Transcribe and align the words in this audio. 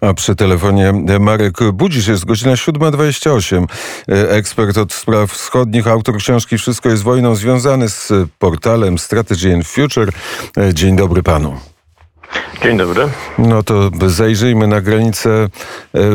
A 0.00 0.14
przy 0.14 0.36
telefonie 0.36 0.92
Marek 1.20 1.72
Budzisz 1.72 2.06
jest 2.06 2.24
godzina 2.24 2.52
7.28. 2.52 3.66
Ekspert 4.28 4.78
od 4.78 4.92
spraw 4.92 5.32
wschodnich, 5.32 5.86
autor 5.86 6.16
książki 6.16 6.58
Wszystko 6.58 6.88
jest 6.88 7.02
wojną, 7.02 7.34
związany 7.34 7.88
z 7.88 8.12
portalem 8.38 8.98
Strategy 8.98 9.54
and 9.54 9.66
Future. 9.66 10.12
Dzień 10.72 10.96
dobry 10.96 11.22
panu. 11.22 11.56
Dzień 12.62 12.78
dobry. 12.78 13.08
No 13.38 13.62
to 13.62 13.90
zajrzyjmy 14.06 14.66
na 14.66 14.80
granicę 14.80 15.48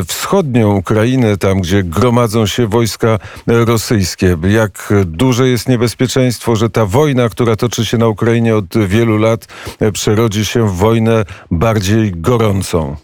wschodnią 0.08 0.76
Ukrainy, 0.76 1.38
tam 1.38 1.62
gdzie 1.62 1.84
gromadzą 1.84 2.46
się 2.46 2.68
wojska 2.68 3.20
rosyjskie. 3.48 4.38
Jak 4.50 4.94
duże 5.06 5.48
jest 5.48 5.70
niebezpieczeństwo, 5.70 6.56
że 6.56 6.70
ta 6.70 6.86
wojna, 6.86 7.30
która 7.30 7.56
toczy 7.56 7.86
się 7.86 7.98
na 7.98 8.08
Ukrainie 8.08 8.56
od 8.56 8.78
wielu 8.88 9.18
lat, 9.18 9.48
przerodzi 9.94 10.46
się 10.46 10.68
w 10.68 10.76
wojnę 10.76 11.26
bardziej 11.52 12.12
gorącą? 12.16 12.96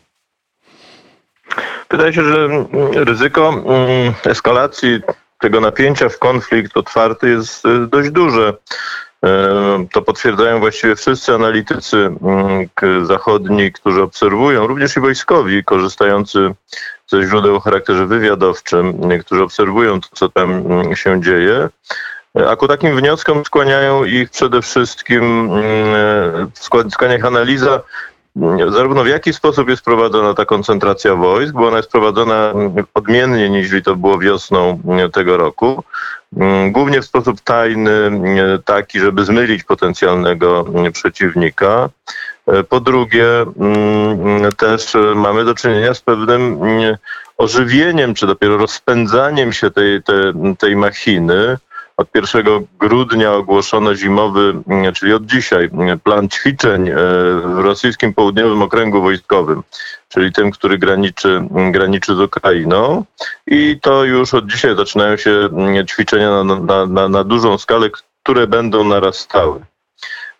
Wydaje 1.91 2.13
się, 2.13 2.23
że 2.23 2.45
mm, 2.45 2.67
ryzyko 2.93 3.49
mm, 3.49 4.13
eskalacji 4.25 5.01
tego 5.39 5.61
napięcia 5.61 6.09
w 6.09 6.19
konflikt 6.19 6.77
otwarty 6.77 7.29
jest 7.29 7.65
y, 7.65 7.87
dość 7.87 8.09
duże. 8.09 8.53
E, 9.25 9.85
to 9.91 10.01
potwierdzają 10.01 10.59
właściwie 10.59 10.95
wszyscy 10.95 11.33
analitycy 11.33 11.97
mm, 11.97 13.05
zachodni, 13.05 13.71
którzy 13.71 14.01
obserwują, 14.01 14.67
również 14.67 14.97
i 14.97 14.99
wojskowi, 14.99 15.63
korzystający 15.63 16.53
ze 17.07 17.23
źródeł 17.23 17.55
o 17.55 17.59
charakterze 17.59 18.05
wywiadowczym, 18.05 19.09
którzy 19.19 19.43
obserwują 19.43 20.01
to, 20.01 20.07
co 20.13 20.29
tam 20.29 20.63
się 20.95 21.21
dzieje. 21.21 21.69
A 22.49 22.55
ku 22.55 22.67
takim 22.67 22.95
wnioskom 22.95 23.45
skłaniają 23.45 24.03
ich 24.03 24.29
przede 24.29 24.61
wszystkim, 24.61 25.49
skłania 26.89 27.15
ich 27.17 27.25
analiza 27.25 27.81
zarówno 28.69 29.03
w 29.03 29.07
jaki 29.07 29.33
sposób 29.33 29.69
jest 29.69 29.85
prowadzona 29.85 30.33
ta 30.33 30.45
koncentracja 30.45 31.15
wojsk, 31.15 31.53
bo 31.53 31.67
ona 31.67 31.77
jest 31.77 31.91
prowadzona 31.91 32.53
odmiennie 32.93 33.49
niż 33.49 33.69
to 33.83 33.95
było 33.95 34.19
wiosną 34.19 34.81
tego 35.13 35.37
roku. 35.37 35.83
Głównie 36.71 37.01
w 37.01 37.05
sposób 37.05 37.41
tajny, 37.41 38.11
taki, 38.65 38.99
żeby 38.99 39.25
zmylić 39.25 39.63
potencjalnego 39.63 40.65
przeciwnika. 40.93 41.89
Po 42.69 42.79
drugie, 42.79 43.25
też 44.57 44.93
mamy 45.15 45.45
do 45.45 45.55
czynienia 45.55 45.93
z 45.93 46.01
pewnym 46.01 46.59
ożywieniem, 47.37 48.13
czy 48.13 48.27
dopiero 48.27 48.57
rozpędzaniem 48.57 49.53
się 49.53 49.71
tej, 49.71 50.03
tej, 50.03 50.33
tej 50.59 50.75
machiny 50.75 51.57
od 51.99 52.07
1 52.15 52.67
grudnia 52.79 53.33
ogłoszono 53.33 53.95
zimowy, 53.95 54.55
mm, 54.67 54.93
czyli 54.93 55.13
od 55.13 55.25
dzisiaj, 55.25 55.69
mm, 55.73 55.99
plan 55.99 56.29
ćwiczeń 56.29 56.89
e, 56.89 56.93
w 57.45 57.59
rosyjskim 57.59 58.13
południowym 58.13 58.61
okręgu 58.61 59.01
wojskowym, 59.01 59.63
czyli 60.09 60.33
tym, 60.33 60.51
który 60.51 60.77
graniczy, 60.77 61.29
mm, 61.29 61.71
graniczy 61.71 62.15
z 62.15 62.19
Ukrainą. 62.19 63.05
I 63.47 63.79
to 63.81 64.03
już 64.03 64.33
od 64.33 64.47
dzisiaj 64.51 64.75
zaczynają 64.75 65.17
się 65.17 65.49
ćwiczenia 65.89 66.43
na, 66.43 66.55
na, 66.59 66.85
na, 66.85 67.09
na 67.09 67.23
dużą 67.23 67.57
skalę, 67.57 67.89
które 68.23 68.47
będą 68.47 68.83
narastały. 68.83 69.59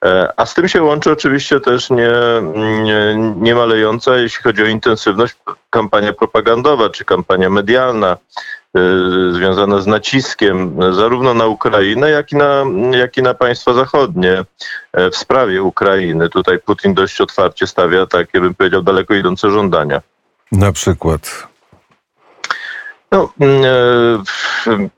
E, 0.06 0.34
a 0.38 0.46
z 0.46 0.54
tym 0.54 0.68
się 0.68 0.84
łączy 0.84 1.12
oczywiście 1.12 1.60
też 1.60 1.90
nie, 1.90 2.12
nie, 2.84 3.34
nie 3.36 3.56
malejąca, 3.56 4.18
jeśli 4.18 4.44
chodzi 4.44 4.64
o 4.64 4.66
intensywność, 4.66 5.36
kampania 5.70 6.14
propagandowa 6.14 6.90
czy 6.90 7.06
kampania 7.06 7.50
medialna. 7.50 8.18
Y, 8.78 9.34
związane 9.34 9.82
z 9.82 9.88
naciskiem 9.88 10.80
zarówno 10.94 11.34
na 11.34 11.46
Ukrainę, 11.46 12.10
jak 12.10 12.32
i 12.32 12.36
na, 12.36 12.64
jak 12.92 13.18
i 13.18 13.22
na 13.22 13.34
państwa 13.34 13.74
zachodnie 13.74 14.46
e, 14.94 15.10
w 15.10 15.16
sprawie 15.16 15.64
Ukrainy. 15.64 16.30
Tutaj 16.30 16.60
Putin 16.60 16.94
dość 16.94 17.22
otwarcie 17.22 17.68
stawia 17.68 18.06
takie, 18.06 18.42
bym 18.42 18.56
powiedział, 18.56 18.82
daleko 18.82 19.14
idące 19.14 19.52
żądania. 19.52 20.02
Na 20.52 20.72
przykład? 20.72 21.48
No, 23.12 23.34
mm, 23.40 23.64
e, 23.66 24.90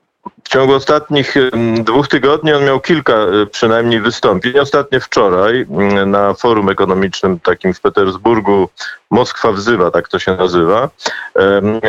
w 0.44 0.50
ciągu 0.50 0.74
ostatnich 0.74 1.36
dwóch 1.84 2.08
tygodni 2.08 2.54
on 2.54 2.66
miał 2.66 2.80
kilka 2.80 3.14
e, 3.14 3.46
przynajmniej 3.46 4.02
wystąpień. 4.02 4.60
Ostatnie 4.60 5.00
wczoraj 5.00 5.66
na 6.06 6.34
forum 6.34 6.70
ekonomicznym 6.70 7.40
takim 7.40 7.74
w 7.74 7.82
Petersburgu 7.82 8.70
Moskwa 9.12 9.52
wzywa, 9.52 9.92
tak 9.92 10.08
to 10.08 10.20
się 10.20 10.36
nazywa. 10.36 10.90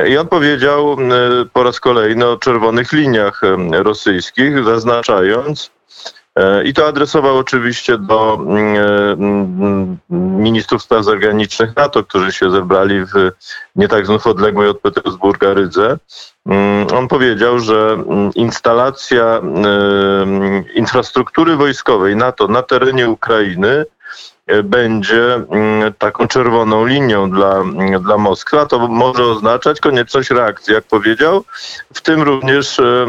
I 0.08 0.16
on 0.16 0.28
powiedział 0.28 0.96
po 1.52 1.62
raz 1.62 1.80
kolejny 1.80 2.26
o 2.26 2.36
czerwonych 2.36 2.92
liniach 2.92 3.40
rosyjskich, 3.72 4.64
zaznaczając, 4.64 5.66
e, 5.66 5.82
i 6.64 6.74
to 6.74 6.86
adresował 6.86 7.38
oczywiście 7.38 7.98
do 7.98 8.38
ministrów 10.08 10.82
spraw 10.82 11.04
zagranicznych 11.04 11.76
NATO, 11.76 12.04
którzy 12.04 12.32
się 12.32 12.50
zebrali 12.50 13.04
w 13.04 13.30
nie 13.76 13.88
tak 13.88 14.06
znów 14.06 14.26
odległej 14.26 14.68
od 14.68 14.80
Petersburga 14.80 15.54
Rydze. 15.54 15.98
Mm, 16.46 16.86
on 16.96 17.08
powiedział, 17.08 17.58
że 17.58 17.92
mm, 17.92 18.30
instalacja 18.34 19.40
infrastruktury 20.74 21.56
wojskowej 21.56 22.16
NATO 22.16 22.48
na 22.48 22.62
terenie 22.62 23.10
Ukrainy 23.10 23.84
e, 24.46 24.62
będzie 24.62 25.34
mm, 25.34 25.92
taką 25.98 26.28
czerwoną 26.28 26.86
linią 26.86 27.30
dla, 27.30 27.62
dla 28.00 28.18
Moskwy, 28.18 28.60
a 28.60 28.66
to 28.66 28.88
może 28.88 29.24
oznaczać 29.24 29.80
konieczność 29.80 30.30
reakcji, 30.30 30.74
jak 30.74 30.84
powiedział, 30.84 31.44
w 31.94 32.00
tym 32.00 32.22
również 32.22 32.78
e, 32.78 33.06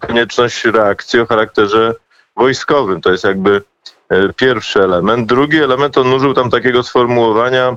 konieczność 0.00 0.64
reakcji 0.64 1.20
o 1.20 1.26
charakterze 1.26 1.94
wojskowym. 2.38 3.00
To 3.00 3.10
jest 3.10 3.24
jakby 3.24 3.62
e, 4.08 4.32
pierwszy 4.32 4.82
element. 4.82 5.28
Drugi 5.28 5.58
element, 5.58 5.98
on 5.98 6.12
użył 6.12 6.34
tam 6.34 6.50
takiego 6.50 6.82
sformułowania, 6.82 7.76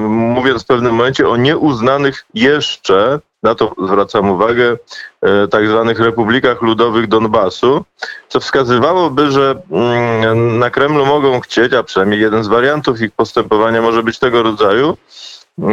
mówiąc 0.00 0.62
w 0.62 0.66
pewnym 0.66 0.94
momencie 0.94 1.28
o 1.28 1.36
nieuznanych 1.36 2.24
jeszcze, 2.34 3.20
na 3.42 3.54
to 3.54 3.74
zwracam 3.86 4.30
uwagę, 4.30 4.76
e, 5.22 5.48
tak 5.48 5.68
zwanych 5.68 6.00
republikach 6.00 6.62
ludowych 6.62 7.06
Donbasu, 7.06 7.84
co 8.28 8.40
wskazywałoby, 8.40 9.30
że 9.30 9.62
mm, 9.70 10.58
na 10.58 10.70
Kremlu 10.70 11.06
mogą 11.06 11.40
chcieć, 11.40 11.72
a 11.72 11.82
przynajmniej 11.82 12.20
jeden 12.20 12.44
z 12.44 12.48
wariantów 12.48 13.00
ich 13.00 13.12
postępowania 13.12 13.82
może 13.82 14.02
być 14.02 14.18
tego 14.18 14.42
rodzaju, 14.42 14.96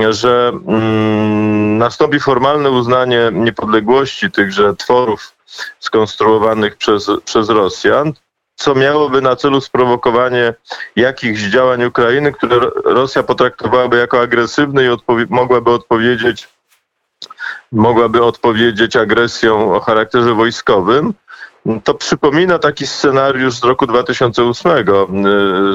że 0.10 0.52
mm, 0.68 1.78
nastąpi 1.78 2.20
formalne 2.20 2.72
uznanie 2.72 3.30
niepodległości 3.34 4.32
tychże 4.32 4.76
tworów 4.76 5.34
skonstruowanych 5.80 6.78
przez, 6.78 7.12
przez 7.26 7.50
Rosjan, 7.50 8.14
co 8.56 8.76
miałoby 8.76 9.22
na 9.22 9.36
celu 9.36 9.62
sprowokowanie 9.62 10.54
jakichś 10.96 11.42
działań 11.42 11.86
Ukrainy, 11.86 12.32
które 12.32 12.60
Rosja 12.86 13.24
potraktowałaby 13.24 13.98
jako 13.98 14.22
agresywne 14.22 14.84
i 14.84 14.90
odpowie 14.90 15.26
mogłaby 15.30 15.72
odpowiedzieć 15.72 16.48
mogłaby 17.72 18.24
odpowiedzieć 18.24 18.96
agresją 18.96 19.76
o 19.76 19.80
charakterze 19.80 20.34
wojskowym. 20.34 21.14
To 21.84 21.94
przypomina 21.94 22.60
taki 22.60 22.88
scenariusz 22.88 23.56
z 23.56 23.64
roku 23.64 23.88
2008 23.88 24.72
y, 24.72 24.84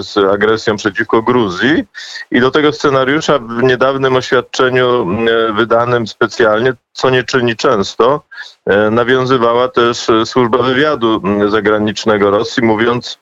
z 0.03 0.17
agresją 0.17 0.77
przeciwko 0.77 1.23
Gruzji. 1.23 1.85
I 2.31 2.41
do 2.41 2.51
tego 2.51 2.73
scenariusza 2.73 3.39
w 3.39 3.63
niedawnym 3.63 4.17
oświadczeniu 4.17 5.07
y, 5.29 5.53
wydanym 5.53 6.07
specjalnie, 6.07 6.75
co 6.93 7.11
nie 7.11 7.25
czyni 7.25 7.57
często, 7.57 8.23
y, 8.71 8.91
nawiązywała 8.91 9.69
też 9.69 10.07
służba 10.25 10.59
wywiadu 10.59 11.23
zagranicznego 11.49 12.31
Rosji, 12.31 12.63
mówiąc, 12.63 13.19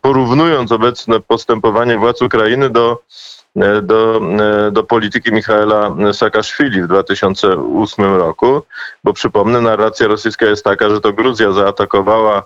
porównując 0.00 0.72
obecne 0.72 1.20
postępowanie 1.20 1.98
władz 1.98 2.22
Ukrainy 2.22 2.70
do 2.70 3.02
do, 3.82 4.20
e, 4.66 4.70
do 4.70 4.82
polityki 4.84 5.32
Michaela 5.32 5.96
Saakaszwili 6.12 6.82
w 6.82 6.86
2008 6.86 8.16
roku, 8.16 8.62
bo 9.04 9.12
przypomnę, 9.12 9.60
narracja 9.60 10.06
rosyjska 10.06 10.46
jest 10.46 10.64
taka, 10.64 10.90
że 10.90 11.00
to 11.00 11.12
Gruzja 11.12 11.52
zaatakowała 11.52 12.42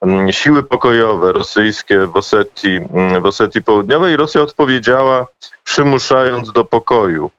mm, 0.00 0.32
siły 0.32 0.62
pokojowe 0.62 1.32
rosyjskie 1.32 2.06
w 2.06 2.16
Osetii, 2.16 2.76
mm, 2.76 3.22
w 3.22 3.26
Osetii 3.26 3.62
Południowej 3.62 4.14
i 4.14 4.16
Rosja 4.16 4.42
odpowiedziała 4.42 5.26
przymuszając 5.64 6.52
do 6.52 6.64
pokoju. 6.64 7.30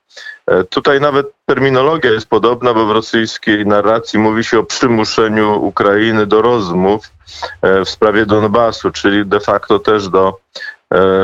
E, 0.48 0.64
tutaj 0.64 1.02
nawet 1.02 1.28
terminologia 1.46 2.12
jest 2.12 2.30
podobna, 2.30 2.74
bo 2.74 2.86
w 2.86 2.92
rosyjskiej 2.92 3.66
narracji 3.66 4.20
mówi 4.20 4.44
się 4.44 4.60
o 4.60 4.64
przymuszeniu 4.64 5.66
Ukrainy 5.66 6.26
do 6.26 6.42
rozmów 6.42 7.12
w 7.86 7.90
sprawie 7.90 8.26
Donbasu, 8.26 8.92
czyli 8.92 9.26
de 9.26 9.40
facto 9.40 9.80
też 9.80 10.10
do 10.10 10.38
E, 10.81 10.81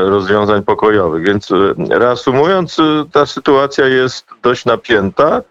rozwiązań 0.08 0.62
pokojowych. 0.62 1.26
Więc 1.26 1.50
e, 1.50 1.54
reasumując, 1.98 2.78
e, 2.78 3.04
ta 3.12 3.26
sytuacja 3.26 3.86
jest 3.86 4.26
dość 4.42 4.64
napięta. 4.64 5.42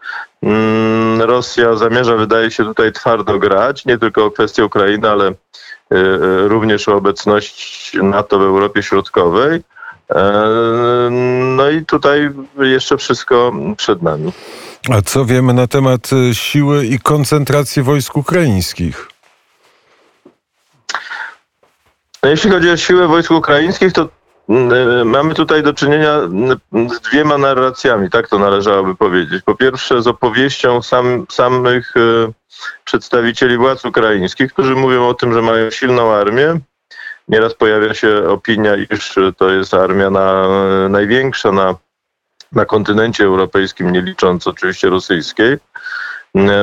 Mm, 0.44 1.22
Rosja 1.22 1.76
zamierza, 1.76 2.16
wydaje 2.16 2.52
się, 2.52 2.64
tutaj 2.66 2.92
twardo 2.92 3.40
grać, 3.40 3.86
nie 3.86 3.98
tylko 3.98 4.26
o 4.26 4.32
kwestię 4.32 4.66
Ukrainy, 4.66 5.10
ale 5.10 5.34
również 6.48 6.90
o 6.90 6.96
obecność 6.96 7.92
NATO 8.04 8.40
w 8.40 8.42
Europie 8.42 8.84
Środkowej. 8.84 9.62
No 11.56 11.70
i 11.70 11.86
tutaj 11.86 12.30
jeszcze 12.60 12.98
wszystko 12.98 13.52
przed 13.78 14.02
nami. 14.02 14.32
A 14.90 15.02
co 15.02 15.26
wiemy 15.26 15.54
na 15.54 15.68
temat 15.68 16.10
siły 16.34 16.86
i 16.86 17.00
koncentracji 17.00 17.84
wojsk 17.84 18.18
ukraińskich? 18.18 19.08
Jeśli 22.30 22.52
chodzi 22.52 22.72
o 22.72 22.78
siłę 22.78 23.08
wojsk 23.08 23.32
ukraińskich, 23.32 23.94
to 23.94 24.10
mm, 24.50 25.10
mamy 25.10 25.34
tutaj 25.34 25.64
do 25.64 25.74
czynienia 25.74 26.14
mm, 26.14 26.60
z 26.90 27.00
dwiema 27.00 27.38
narracjami, 27.38 28.10
tak 28.10 28.28
to 28.28 28.40
należałoby 28.40 28.96
powiedzieć. 28.96 29.44
Po 29.44 29.56
pierwsze 29.56 30.02
z 30.02 30.08
opowieścią 30.08 30.82
sam, 30.82 31.26
samych 31.32 31.98
e, 31.98 32.32
przedstawicieli 32.84 33.58
władz 33.58 33.86
ukraińskich, 33.86 34.54
którzy 34.54 34.76
mówią 34.76 35.08
o 35.08 35.14
tym, 35.14 35.34
że 35.34 35.42
mają 35.42 35.72
silną 35.72 36.14
armię. 36.14 36.60
Nieraz 37.28 37.54
pojawia 37.54 37.94
się 37.94 38.30
opinia, 38.30 38.76
iż 38.76 39.16
to 39.38 39.50
jest 39.50 39.74
armia 39.74 40.10
na, 40.10 40.48
największa 40.90 41.52
na, 41.52 41.76
na 42.52 42.66
kontynencie 42.66 43.24
europejskim, 43.24 43.92
nie 43.92 44.02
licząc 44.02 44.48
oczywiście 44.48 44.90
rosyjskiej. 44.90 45.58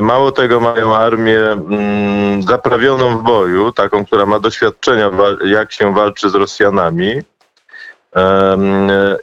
Mało 0.00 0.32
tego, 0.32 0.60
mają 0.60 0.96
armię 0.96 1.40
mm, 1.40 2.42
zaprawioną 2.42 3.18
w 3.18 3.22
boju, 3.22 3.72
taką, 3.72 4.06
która 4.06 4.26
ma 4.26 4.40
doświadczenia, 4.40 5.10
jak 5.44 5.72
się 5.72 5.94
walczy 5.94 6.30
z 6.30 6.34
Rosjanami. 6.34 7.22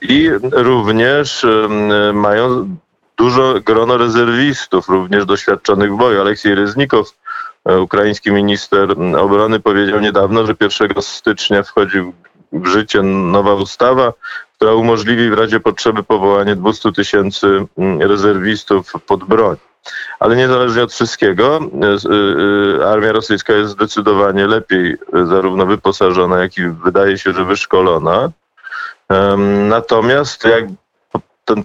I 0.01 0.29
również 0.51 1.45
mają 2.13 2.75
dużo 3.17 3.53
grono 3.65 3.97
rezerwistów, 3.97 4.89
również 4.89 5.25
doświadczonych 5.25 5.93
w 5.93 5.97
boju. 5.97 6.21
Aleksiej 6.21 6.55
Reznikow, 6.55 7.07
e, 7.65 7.79
ukraiński 7.79 8.31
minister 8.31 8.95
obrony, 9.17 9.59
powiedział 9.59 9.99
niedawno, 9.99 10.45
że 10.45 10.55
1 10.59 11.01
stycznia 11.01 11.63
wchodzi 11.63 11.99
w 12.53 12.67
życie 12.67 13.01
nowa 13.01 13.53
ustawa, 13.53 14.13
która 14.55 14.73
umożliwi 14.73 15.29
w 15.29 15.33
razie 15.33 15.59
potrzeby 15.59 16.03
powołanie 16.03 16.55
200 16.55 16.91
tysięcy 16.91 17.65
rezerwistów 17.99 18.93
pod 19.07 19.23
broń. 19.23 19.57
Ale 20.19 20.35
niezależnie 20.35 20.83
od 20.83 20.93
wszystkiego, 20.93 21.59
e, 21.59 22.81
e, 22.81 22.89
armia 22.91 23.11
rosyjska 23.11 23.53
jest 23.53 23.71
zdecydowanie 23.71 24.47
lepiej 24.47 24.97
zarówno 25.13 25.65
wyposażona, 25.65 26.39
jak 26.39 26.57
i 26.57 26.67
wydaje 26.67 27.17
się, 27.17 27.33
że 27.33 27.45
wyszkolona. 27.45 28.31
Natomiast 29.69 30.45
jak 30.45 30.65
ten 31.45 31.63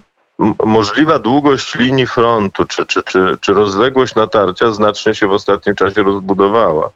możliwa 0.65 1.19
długość 1.19 1.75
linii 1.75 2.07
frontu 2.07 2.65
czy, 2.65 2.85
czy, 2.85 3.03
czy, 3.03 3.37
czy 3.41 3.53
rozległość 3.53 4.15
natarcia 4.15 4.71
znacznie 4.71 5.15
się 5.15 5.27
w 5.27 5.31
ostatnim 5.31 5.75
czasie 5.75 6.03
rozbudowała. 6.03 6.89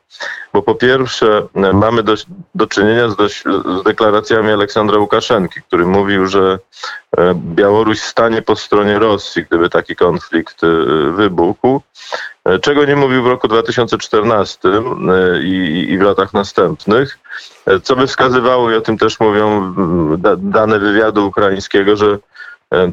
Bo 0.53 0.61
po 0.61 0.75
pierwsze 0.75 1.47
mamy 1.73 2.03
do, 2.03 2.13
do 2.55 2.67
czynienia 2.67 3.09
z, 3.09 3.15
dość, 3.15 3.43
z 3.79 3.83
deklaracjami 3.83 4.51
Aleksandra 4.51 4.97
Łukaszenki, 4.97 5.61
który 5.61 5.85
mówił, 5.85 6.27
że 6.27 6.59
e, 7.17 7.33
Białoruś 7.35 7.99
stanie 7.99 8.41
po 8.41 8.55
stronie 8.55 8.99
Rosji, 8.99 9.44
gdyby 9.44 9.69
taki 9.69 9.95
konflikt 9.95 10.63
e, 10.63 10.67
wybuchł. 11.11 11.81
E, 12.45 12.59
czego 12.59 12.85
nie 12.85 12.95
mówił 12.95 13.23
w 13.23 13.27
roku 13.27 13.47
2014 13.47 14.69
i, 15.44 15.85
i 15.89 15.97
w 15.97 16.01
latach 16.01 16.33
następnych, 16.33 17.19
co 17.83 17.95
by 17.95 18.07
wskazywało, 18.07 18.71
i 18.71 18.75
o 18.75 18.81
tym 18.81 18.97
też 18.97 19.19
mówią 19.19 19.73
dane 20.37 20.79
wywiadu 20.79 21.27
ukraińskiego, 21.27 21.95
że 21.95 22.17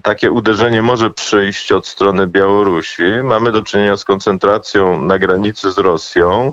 takie 0.03 0.31
uderzenie 0.31 0.83
może 0.83 1.11
przyjść 1.11 1.73
od 1.73 1.87
strony 1.87 2.27
Białorusi. 2.27 3.03
Mamy 3.25 3.53
do 3.53 3.63
czynienia 3.63 3.97
z 3.97 4.05
koncentracją 4.05 5.03
na 5.03 5.19
granicy 5.19 5.73
z 5.73 5.79
Rosją 5.79 6.53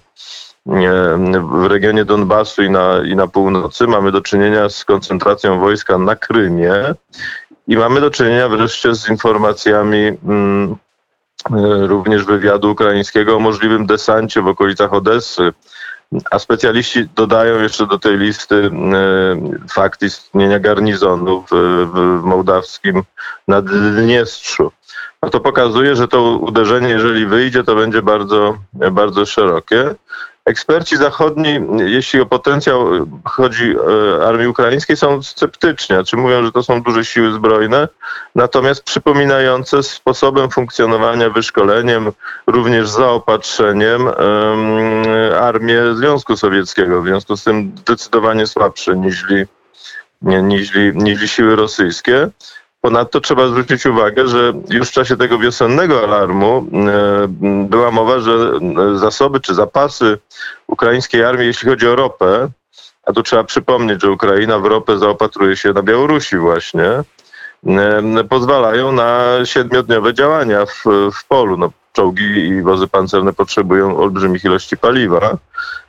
e, 0.68 1.40
w 1.42 1.66
regionie 1.66 2.06
Donbasu 2.06 2.64
i 2.64 2.70
na, 2.70 3.04
i 3.06 3.16
na 3.16 3.28
północy. 3.28 3.88
Mamy 3.88 4.12
do 4.12 4.22
czynienia 4.22 4.70
z 4.70 4.86
koncentracją 4.86 5.60
wojska 5.60 5.98
na 5.98 6.16
Krymie 6.16 6.74
i 7.68 7.78
mamy 7.78 8.02
do 8.02 8.12
czynienia 8.12 8.50
wreszcie 8.50 8.96
z 8.96 9.10
informacjami 9.10 10.12
mm, 10.26 10.76
e, 11.52 11.88
również 11.88 12.24
wywiadu 12.24 12.72
ukraińskiego 12.72 13.36
o 13.36 13.40
możliwym 13.40 13.86
desancie 13.86 14.42
w 14.42 14.48
okolicach 14.48 14.94
Odessy 14.94 15.54
a 16.32 16.40
specjaliści 16.40 17.10
dodają 17.16 17.62
jeszcze 17.62 17.88
do 17.88 18.00
tej 18.00 18.18
listy 18.18 18.56
e, 18.56 19.68
fakt 19.70 20.02
istnienia 20.02 20.60
garnizonu 20.60 21.42
w, 21.42 21.56
w 21.94 22.24
mołdawskim 22.24 23.04
Naddniestrzu. 23.48 24.72
No 25.26 25.32
to 25.32 25.40
pokazuje, 25.40 25.96
że 25.96 26.08
to 26.08 26.22
uderzenie, 26.22 26.90
jeżeli 26.90 27.26
wyjdzie, 27.26 27.64
to 27.64 27.76
będzie 27.76 28.02
bardzo, 28.02 28.58
bardzo 28.92 29.26
szerokie. 29.26 29.96
Eksperci 30.46 30.98
zachodni, 30.98 31.60
jeśli 31.86 32.22
o 32.22 32.26
potencjał 32.26 32.88
chodzi 33.26 33.76
e, 34.20 34.28
armii 34.28 34.48
ukraińskiej, 34.48 34.98
są 34.98 35.24
sceptyczni, 35.24 35.96
czy 36.06 36.18
mówią, 36.18 36.46
że 36.46 36.52
to 36.52 36.64
są 36.64 36.82
duże 36.82 37.06
siły 37.06 37.32
zbrojne, 37.34 37.88
natomiast 38.36 38.84
przypominające 38.84 39.84
sposobem 39.84 40.50
funkcjonowania, 40.50 41.30
wyszkoleniem, 41.30 42.12
również 42.48 42.90
zaopatrzeniem 42.90 44.08
armię 45.42 45.82
Związku 45.96 46.38
Sowieckiego. 46.38 47.02
W 47.02 47.06
związku 47.06 47.38
z 47.38 47.44
tym 47.44 47.72
zdecydowanie 47.78 48.48
słabsze 48.48 48.96
niż, 48.96 49.26
niż, 50.22 50.72
niż 50.94 51.32
siły 51.32 51.56
rosyjskie. 51.56 52.30
Ponadto 52.86 53.22
trzeba 53.22 53.48
zwrócić 53.48 53.86
uwagę, 53.86 54.28
że 54.28 54.54
już 54.70 54.90
w 54.90 54.92
czasie 54.92 55.18
tego 55.18 55.40
wiosennego 55.40 56.04
alarmu 56.04 56.68
e, 56.74 57.28
była 57.70 57.92
mowa, 57.92 58.20
że 58.20 58.32
e, 58.32 58.98
zasoby 58.98 59.40
czy 59.40 59.54
zapasy 59.54 60.18
ukraińskiej 60.68 61.24
armii, 61.24 61.48
jeśli 61.48 61.70
chodzi 61.70 61.88
o 61.88 61.96
ropę, 61.96 62.50
a 63.04 63.14
tu 63.14 63.24
trzeba 63.24 63.44
przypomnieć, 63.44 64.02
że 64.02 64.12
Ukraina 64.12 64.60
w 64.60 64.66
ropę 64.66 64.98
zaopatruje 64.98 65.58
się 65.58 65.74
na 65.74 65.82
Białorusi 65.82 66.38
właśnie, 66.38 66.86
e, 67.68 68.24
pozwalają 68.30 68.92
na 68.92 69.22
siedmiodniowe 69.46 70.14
działania 70.14 70.66
w, 70.66 70.84
w 71.14 71.28
polu. 71.28 71.58
No, 71.58 71.72
czołgi 71.94 72.40
i 72.40 72.62
wozy 72.62 72.88
pancerne 72.88 73.34
potrzebują 73.34 73.98
olbrzymich 73.98 74.44
ilości 74.44 74.78
paliwa. 74.78 75.38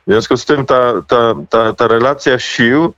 W 0.07 0.11
związku 0.11 0.37
z 0.37 0.45
tym 0.45 0.65
ta, 0.65 0.93
ta, 1.07 1.35
ta, 1.49 1.73
ta 1.73 1.87
relacja 1.87 2.39
sił 2.39 2.93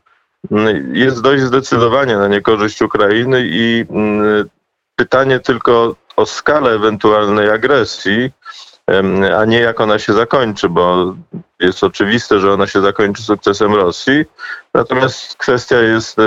jest 0.94 1.22
dość 1.22 1.44
zdecydowanie 1.44 2.18
na 2.18 2.28
niekorzyść 2.28 2.82
Ukrainy 2.82 3.42
i 3.46 3.86
mm, 3.90 4.50
pytanie 4.96 5.40
tylko 5.40 5.96
o 6.16 6.26
skalę 6.26 6.72
ewentualnej 6.72 7.50
agresji, 7.50 8.32
a 9.38 9.46
nie 9.46 9.60
jak 9.60 9.82
ona 9.82 10.00
się 10.00 10.14
zakończy, 10.14 10.70
bo 10.70 11.16
jest 11.60 11.84
oczywiste, 11.84 12.40
że 12.40 12.54
ona 12.54 12.68
się 12.68 12.82
zakończy 12.82 13.24
sukcesem 13.24 13.74
Rosji. 13.74 14.26
Natomiast 14.74 15.36
kwestia 15.38 15.80
jest, 15.80 16.18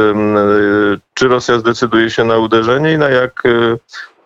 czy 1.14 1.28
Rosja 1.28 1.58
zdecyduje 1.58 2.10
się 2.10 2.24
na 2.24 2.36
uderzenie 2.36 2.92
i 2.92 2.98
na 2.98 3.08
jak 3.08 3.42
e, 3.46 3.76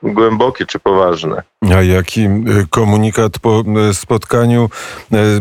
głębokie 0.02 0.66
czy 0.66 0.78
poważne. 0.78 1.42
A 1.74 1.82
jaki 1.82 2.24
e, 2.24 2.30
komunikat 2.70 3.38
po 3.38 3.64
e, 3.88 3.94
spotkaniu 3.94 4.70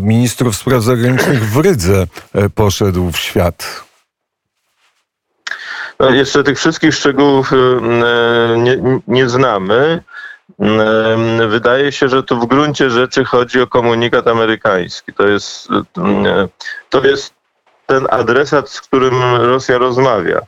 ministrów 0.02 0.56
spraw 0.56 0.82
zagranicznych 0.82 1.44
w 1.44 1.56
Rydze 1.56 2.06
poszedł 2.54 3.10
w 3.10 3.16
świat? 3.16 3.85
No, 6.00 6.10
jeszcze 6.10 6.44
tych 6.44 6.58
wszystkich 6.58 6.94
szczegółów 6.94 7.52
y, 7.52 7.56
y, 7.56 8.58
nie, 8.58 9.00
nie 9.08 9.28
znamy. 9.28 10.02
Wydaje 11.48 11.92
się, 11.92 12.08
że 12.08 12.22
tu 12.22 12.40
w 12.40 12.46
gruncie 12.46 12.90
rzeczy 12.90 13.24
chodzi 13.24 13.60
o 13.60 13.66
komunikat 13.66 14.28
amerykański. 14.28 15.12
To 15.12 15.28
jest, 15.28 15.68
to 16.90 17.06
jest 17.06 17.34
ten 17.86 18.06
adresat, 18.10 18.70
z 18.70 18.80
którym 18.80 19.14
Rosja 19.34 19.78
rozmawia. 19.78 20.40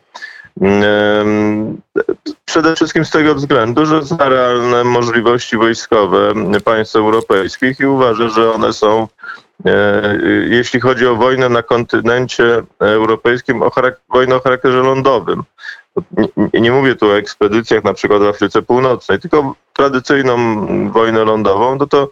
Przede 2.45 2.77
wszystkim 2.77 3.05
z 3.05 3.11
tego 3.11 3.35
względu, 3.35 3.87
że 3.87 4.03
zna 4.03 4.29
realne 4.29 4.85
możliwości 4.85 5.57
wojskowe 5.57 6.33
państw 6.65 6.97
europejskich 6.97 7.81
i 7.81 7.87
uważa, 7.87 8.29
że 8.29 8.53
one 8.53 8.73
są 8.73 9.09
E, 9.09 9.48
jeśli 10.49 10.81
chodzi 10.81 11.07
o 11.07 11.17
wojnę 11.17 11.49
na 11.49 11.63
kontynencie 11.63 12.63
europejskim, 12.81 13.63
o 13.63 13.71
wojnę 14.09 14.37
o 14.37 14.41
charakterze 14.41 14.79
lądowym. 14.79 15.43
Nie, 16.37 16.61
nie, 16.61 16.73
mówię 16.73 16.95
tu 16.95 17.07
o 17.07 17.17
ekspedycjach 17.17 17.85
na 17.85 17.95
przykład 17.95 18.23
w 18.23 18.27
Afryce 18.27 18.63
Północnej, 18.63 19.19
tylko 19.21 19.55
tradycyjną 19.73 20.67
wojnę 20.93 21.25
lądową, 21.25 21.77
no 21.77 21.87
to 21.87 22.09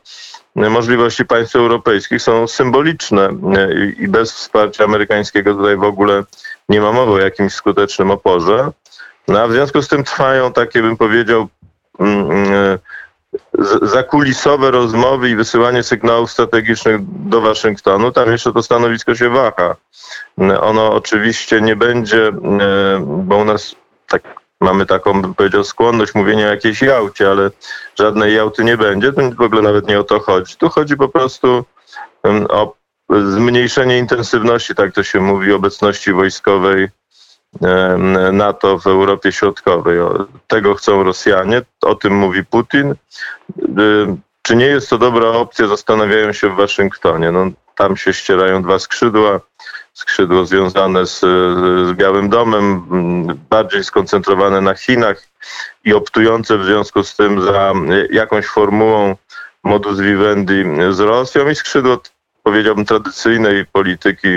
możliwości 0.56 1.24
państw 1.24 1.56
europejskich 1.56 2.22
są 2.22 2.46
symboliczne 2.46 3.28
e, 3.28 3.74
i 3.98 4.08
bez 4.08 4.32
wsparcia 4.32 4.84
amerykańskiego 4.84 5.54
tutaj 5.54 5.76
w 5.76 5.84
ogóle 5.84 6.24
nie 6.68 6.80
ma 6.80 6.92
mowy 6.92 7.12
o 7.12 7.18
jakimś 7.18 7.52
skutecznym 7.52 8.10
oporze. 8.10 8.70
No 9.28 9.40
a 9.40 9.48
w 9.48 9.52
związku 9.52 9.82
z 9.82 9.88
tym 9.88 10.04
trwają 10.04 10.52
takie, 10.52 10.82
bym 10.82 10.96
powiedział, 10.96 11.48
mm, 11.98 12.30
mm, 12.30 12.78
zakulisowe 13.82 14.70
rozmowy 14.70 15.30
i 15.30 15.36
wysyłanie 15.36 15.82
sygnałów 15.82 16.30
strategicznych 16.30 17.00
do 17.28 17.40
Waszyngtonu, 17.40 18.12
tam 18.12 18.32
jeszcze 18.32 18.52
to 18.52 18.62
stanowisko 18.62 19.14
się 19.14 19.28
waha. 19.28 19.76
Ono 20.60 20.92
oczywiście 20.92 21.60
nie 21.60 21.76
będzie, 21.76 22.28
e, 22.28 22.32
bo 23.06 23.36
u 23.36 23.44
nas 23.44 23.74
tak, 24.08 24.22
mamy 24.60 24.86
taką, 24.86 25.22
bym 25.22 25.34
powiedział, 25.34 25.64
skłonność 25.64 26.14
mówienia 26.14 26.46
o 26.46 26.50
jakiejś 26.50 26.82
jałcie, 26.82 27.30
ale 27.30 27.50
żadnej 27.98 28.34
jałty 28.34 28.64
nie 28.64 28.76
będzie. 28.76 29.12
Tu 29.12 29.32
w 29.32 29.40
ogóle 29.40 29.62
nawet 29.62 29.88
nie 29.88 30.00
o 30.00 30.04
to 30.04 30.20
chodzi. 30.20 30.56
Tu 30.56 30.68
chodzi 30.68 30.96
po 30.96 31.08
prostu 31.08 31.64
o 32.48 32.74
zmniejszenie 33.10 33.98
intensywności, 33.98 34.74
tak 34.74 34.92
to 34.92 35.02
się 35.02 35.20
mówi, 35.20 35.52
obecności 35.52 36.12
wojskowej 36.12 36.88
NATO 38.32 38.78
w 38.78 38.86
Europie 38.86 39.32
Środkowej. 39.32 39.98
Tego 40.46 40.74
chcą 40.74 41.02
Rosjanie, 41.02 41.62
o 41.82 41.94
tym 41.94 42.14
mówi 42.16 42.44
Putin. 42.44 42.94
Czy 44.42 44.56
nie 44.56 44.66
jest 44.66 44.90
to 44.90 44.98
dobra 44.98 45.28
opcja, 45.28 45.66
zastanawiają 45.66 46.32
się 46.32 46.48
w 46.50 46.56
Waszyngtonie. 46.56 47.32
No, 47.32 47.46
tam 47.76 47.96
się 47.96 48.12
ścierają 48.12 48.62
dwa 48.62 48.78
skrzydła. 48.78 49.40
skrzydło 49.96 50.46
związane 50.46 51.06
z, 51.06 51.20
z 51.88 51.92
Białym 51.92 52.28
Domem, 52.28 52.82
bardziej 53.50 53.84
skoncentrowane 53.84 54.60
na 54.60 54.74
Chinach 54.74 55.22
i 55.84 55.94
optujące 55.94 56.58
w 56.58 56.64
związku 56.64 57.04
z 57.04 57.16
tym 57.16 57.42
za 57.42 57.72
jakąś 58.10 58.46
formułą 58.46 59.16
modus 59.64 60.00
vivendi 60.00 60.64
z 60.90 61.00
Rosją 61.00 61.48
i 61.50 61.54
skrzydło, 61.54 62.00
powiedziałbym, 62.42 62.84
tradycyjnej 62.84 63.66
polityki 63.66 64.28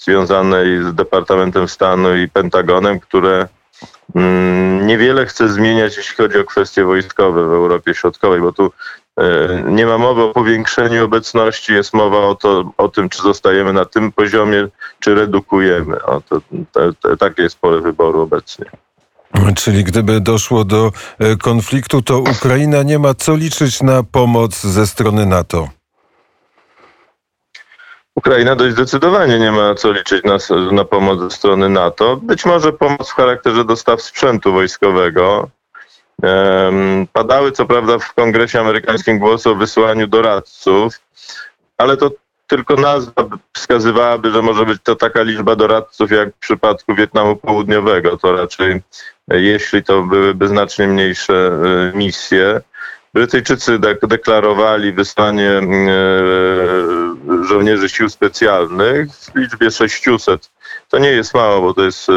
związanej 0.00 0.82
z 0.82 0.94
Departamentem 0.94 1.68
Stanu 1.68 2.16
i 2.16 2.28
Pentagonem, 2.28 3.00
które 3.00 3.48
mm, 4.14 4.86
niewiele 4.86 5.26
chce 5.26 5.48
zmieniać, 5.48 5.96
jeśli 5.96 6.16
chodzi 6.16 6.38
o 6.38 6.44
kwestie 6.44 6.84
wojskowe 6.84 7.48
w 7.48 7.52
Europie 7.52 7.94
Środkowej, 7.94 8.40
bo 8.40 8.52
tu 8.52 8.72
e, 9.16 9.62
nie 9.66 9.86
ma 9.86 9.98
mowy 9.98 10.22
o 10.22 10.32
powiększeniu 10.34 11.04
obecności, 11.04 11.72
jest 11.72 11.94
mowa 11.94 12.18
o, 12.18 12.34
to, 12.34 12.72
o 12.78 12.88
tym, 12.88 13.08
czy 13.08 13.22
zostajemy 13.22 13.72
na 13.72 13.84
tym 13.84 14.12
poziomie, 14.12 14.68
czy 15.00 15.14
redukujemy. 15.14 16.02
O, 16.02 16.20
to, 16.20 16.40
to, 16.72 16.92
to, 16.92 17.16
takie 17.16 17.42
jest 17.42 17.58
pole 17.58 17.80
wyboru 17.80 18.20
obecnie. 18.20 18.66
Czyli 19.56 19.84
gdyby 19.84 20.20
doszło 20.20 20.64
do 20.64 20.92
e, 21.18 21.36
konfliktu, 21.36 22.02
to 22.02 22.18
Ukraina 22.18 22.82
nie 22.82 22.98
ma 22.98 23.14
co 23.14 23.36
liczyć 23.36 23.82
na 23.82 24.02
pomoc 24.02 24.60
ze 24.60 24.86
strony 24.86 25.26
NATO. 25.26 25.68
Ukraina 28.14 28.56
dość 28.56 28.72
zdecydowanie 28.74 29.38
nie 29.38 29.52
ma 29.52 29.74
co 29.74 29.92
liczyć 29.92 30.24
na, 30.24 30.38
na 30.72 30.84
pomoc 30.84 31.20
ze 31.20 31.30
strony 31.30 31.68
NATO. 31.68 32.16
Być 32.16 32.44
może 32.44 32.72
pomoc 32.72 33.10
w 33.10 33.14
charakterze 33.14 33.64
dostaw 33.64 34.02
sprzętu 34.02 34.52
wojskowego. 34.52 35.48
Um, 36.22 37.06
padały 37.12 37.52
co 37.52 37.66
prawda 37.66 37.98
w 37.98 38.14
kongresie 38.14 38.60
amerykańskim 38.60 39.18
głosy 39.18 39.50
o 39.50 39.54
wysyłaniu 39.54 40.06
doradców, 40.06 41.00
ale 41.78 41.96
to 41.96 42.10
tylko 42.46 42.74
nazwa 42.74 43.28
wskazywałaby, 43.56 44.30
że 44.30 44.42
może 44.42 44.66
być 44.66 44.82
to 44.82 44.96
taka 44.96 45.22
liczba 45.22 45.56
doradców 45.56 46.10
jak 46.10 46.28
w 46.28 46.38
przypadku 46.38 46.94
Wietnamu 46.94 47.36
Południowego. 47.36 48.16
To 48.16 48.32
raczej, 48.32 48.82
jeśli 49.28 49.84
to 49.84 50.02
byłyby 50.02 50.48
znacznie 50.48 50.88
mniejsze 50.88 51.52
e, 51.94 51.96
misje. 51.98 52.60
Brytyjczycy 53.14 53.78
deklarowali 54.02 54.92
wysłanie 54.92 55.50
e, 55.50 55.62
żołnierzy 57.44 57.88
sił 57.88 58.08
specjalnych 58.08 59.12
w 59.12 59.34
liczbie 59.34 59.70
600. 59.70 60.50
To 60.88 60.98
nie 60.98 61.10
jest 61.10 61.34
mało, 61.34 61.60
bo 61.60 61.74
to 61.74 61.82
jest 61.82 62.08
e, 62.08 62.12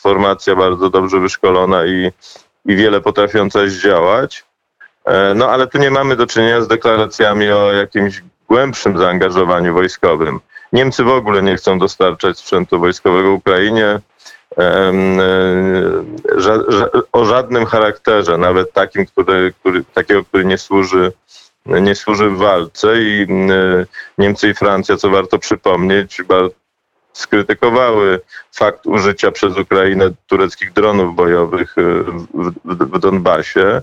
formacja 0.00 0.56
bardzo 0.56 0.90
dobrze 0.90 1.20
wyszkolona 1.20 1.86
i, 1.86 2.10
i 2.66 2.76
wiele 2.76 3.00
potrafiąca 3.00 3.66
zdziałać. 3.66 4.44
No 5.34 5.50
ale 5.50 5.66
tu 5.66 5.78
nie 5.78 5.90
mamy 5.90 6.16
do 6.16 6.26
czynienia 6.26 6.60
z 6.60 6.68
deklaracjami 6.68 7.50
o 7.50 7.72
jakimś 7.72 8.22
głębszym 8.48 8.98
zaangażowaniu 8.98 9.74
wojskowym. 9.74 10.40
Niemcy 10.72 11.04
w 11.04 11.08
ogóle 11.08 11.42
nie 11.42 11.56
chcą 11.56 11.78
dostarczać 11.78 12.38
sprzętu 12.38 12.78
wojskowego 12.78 13.32
Ukrainie 13.32 14.00
e, 14.58 14.92
o 17.12 17.24
żadnym 17.24 17.66
charakterze, 17.66 18.38
nawet 18.38 18.72
takim, 18.72 19.06
który, 19.06 19.52
który, 19.60 19.84
takiego, 19.84 20.24
który 20.24 20.44
nie 20.44 20.58
służy, 20.58 21.12
nie 21.66 21.94
służy 21.94 22.30
w 22.30 22.36
walce 22.36 23.02
i 23.02 23.22
e, 23.22 23.86
Niemcy 24.18 24.48
i 24.48 24.54
Francja, 24.54 24.96
co 24.96 25.10
warto 25.10 25.38
przypomnieć, 25.38 26.22
skrytykowały 27.12 28.20
fakt 28.52 28.86
użycia 28.86 29.30
przez 29.30 29.58
Ukrainę 29.58 30.10
tureckich 30.26 30.72
dronów 30.72 31.14
bojowych 31.14 31.78
e, 31.78 31.82
w, 32.02 32.52
w, 32.64 32.96
w 32.96 32.98
Donbasie. 32.98 33.82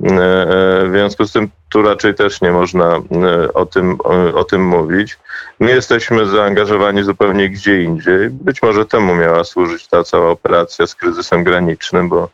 W 0.00 0.88
związku 0.90 1.24
z 1.24 1.32
tym 1.32 1.48
tu 1.68 1.82
raczej 1.82 2.14
też 2.14 2.40
nie 2.40 2.50
można 2.50 2.96
e, 2.96 3.52
o 3.52 3.66
tym, 3.66 3.98
o, 4.34 4.44
tym 4.44 4.66
mówić. 4.66 5.18
My 5.60 5.70
jesteśmy 5.70 6.26
zaangażowani 6.26 7.02
zupełnie 7.02 7.50
gdzie 7.50 7.82
indziej. 7.82 8.30
Być 8.30 8.62
może 8.62 8.86
temu 8.86 9.14
miała 9.14 9.44
służyć 9.44 9.86
ta 9.88 10.04
cała 10.04 10.30
operacja 10.30 10.86
z 10.86 10.94
kryzysem 10.94 11.44
granicznym, 11.44 12.08
bo 12.08 12.28